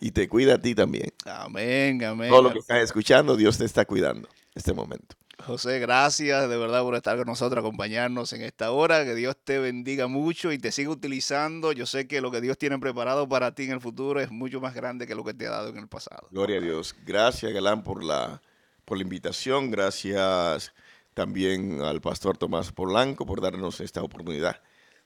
Y 0.00 0.12
te 0.12 0.26
cuida 0.26 0.54
a 0.54 0.58
ti 0.58 0.74
también. 0.74 1.12
Amén, 1.26 2.02
amén. 2.02 2.30
Todo 2.30 2.44
lo 2.44 2.52
que 2.54 2.60
estás 2.60 2.78
escuchando, 2.78 3.36
Dios 3.36 3.58
te 3.58 3.66
está 3.66 3.84
cuidando 3.84 4.26
en 4.30 4.52
este 4.54 4.72
momento. 4.72 5.19
José, 5.46 5.78
gracias 5.78 6.48
de 6.48 6.56
verdad 6.56 6.82
por 6.82 6.94
estar 6.94 7.16
con 7.16 7.26
nosotros, 7.26 7.60
acompañarnos 7.60 8.32
en 8.32 8.42
esta 8.42 8.70
hora. 8.70 9.04
Que 9.04 9.14
Dios 9.14 9.36
te 9.42 9.58
bendiga 9.58 10.06
mucho 10.06 10.52
y 10.52 10.58
te 10.58 10.72
siga 10.72 10.90
utilizando. 10.90 11.72
Yo 11.72 11.86
sé 11.86 12.06
que 12.06 12.20
lo 12.20 12.30
que 12.30 12.40
Dios 12.40 12.58
tiene 12.58 12.78
preparado 12.78 13.28
para 13.28 13.54
ti 13.54 13.64
en 13.64 13.72
el 13.72 13.80
futuro 13.80 14.20
es 14.20 14.30
mucho 14.30 14.60
más 14.60 14.74
grande 14.74 15.06
que 15.06 15.14
lo 15.14 15.24
que 15.24 15.34
te 15.34 15.46
ha 15.46 15.50
dado 15.50 15.68
en 15.68 15.78
el 15.78 15.88
pasado. 15.88 16.28
Gloria 16.30 16.58
a 16.58 16.60
Dios. 16.60 16.94
Gracias, 17.04 17.52
Galán, 17.52 17.82
por 17.82 18.04
la, 18.04 18.42
por 18.84 18.98
la 18.98 19.02
invitación. 19.02 19.70
Gracias 19.70 20.72
también 21.14 21.82
al 21.82 22.00
pastor 22.00 22.38
Tomás 22.38 22.72
Polanco 22.72 23.26
por 23.26 23.40
darnos 23.40 23.80
esta 23.80 24.02
oportunidad 24.02 24.60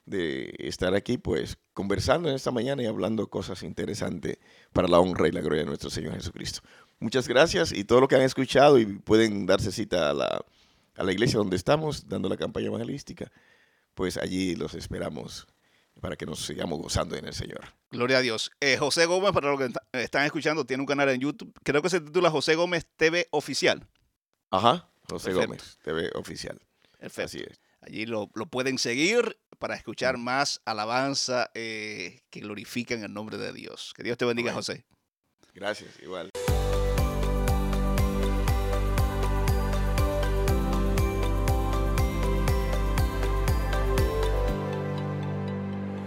de 0.06 0.54
estar 0.58 0.94
aquí, 0.94 1.18
pues, 1.18 1.56
conversando 1.72 2.28
en 2.28 2.34
esta 2.34 2.50
mañana 2.50 2.82
y 2.82 2.86
hablando 2.86 3.28
cosas 3.28 3.62
interesantes 3.62 4.38
para 4.72 4.88
la 4.88 4.98
honra 5.00 5.28
y 5.28 5.32
la 5.32 5.40
gloria 5.40 5.60
de 5.60 5.66
nuestro 5.66 5.90
Señor 5.90 6.14
Jesucristo. 6.14 6.60
Muchas 7.04 7.28
gracias 7.28 7.70
y 7.70 7.84
todo 7.84 8.00
lo 8.00 8.08
que 8.08 8.16
han 8.16 8.22
escuchado 8.22 8.78
y 8.78 8.86
pueden 8.86 9.44
darse 9.44 9.70
cita 9.70 10.08
a 10.08 10.14
la, 10.14 10.42
a 10.96 11.04
la 11.04 11.12
iglesia 11.12 11.36
donde 11.36 11.54
estamos 11.54 12.08
dando 12.08 12.30
la 12.30 12.38
campaña 12.38 12.68
evangelística, 12.68 13.30
pues 13.92 14.16
allí 14.16 14.54
los 14.54 14.72
esperamos 14.72 15.46
para 16.00 16.16
que 16.16 16.24
nos 16.24 16.46
sigamos 16.46 16.80
gozando 16.80 17.14
en 17.14 17.26
el 17.26 17.34
Señor. 17.34 17.60
Gloria 17.90 18.16
a 18.16 18.20
Dios. 18.22 18.52
Eh, 18.58 18.78
José 18.78 19.04
Gómez, 19.04 19.32
para 19.32 19.50
los 19.50 19.60
que 19.60 19.70
están 20.00 20.24
escuchando, 20.24 20.64
tiene 20.64 20.80
un 20.80 20.86
canal 20.86 21.10
en 21.10 21.20
YouTube, 21.20 21.52
creo 21.62 21.82
que 21.82 21.90
se 21.90 22.00
titula 22.00 22.30
José 22.30 22.54
Gómez 22.54 22.86
TV 22.96 23.28
Oficial. 23.32 23.86
Ajá, 24.50 24.88
José 25.06 25.34
Gómez 25.34 25.76
TV 25.82 26.10
Oficial. 26.14 26.58
Perfecto. 26.98 27.26
Así 27.26 27.40
es. 27.40 27.60
Allí 27.82 28.06
lo, 28.06 28.30
lo, 28.32 28.46
pueden 28.46 28.78
seguir 28.78 29.36
para 29.58 29.74
escuchar 29.74 30.16
más 30.16 30.62
alabanza 30.64 31.50
eh, 31.52 32.22
que 32.30 32.40
glorifican 32.40 33.04
el 33.04 33.12
nombre 33.12 33.36
de 33.36 33.52
Dios. 33.52 33.92
Que 33.94 34.02
Dios 34.02 34.16
te 34.16 34.24
bendiga, 34.24 34.54
José. 34.54 34.86
Gracias, 35.52 36.00
igual. 36.02 36.30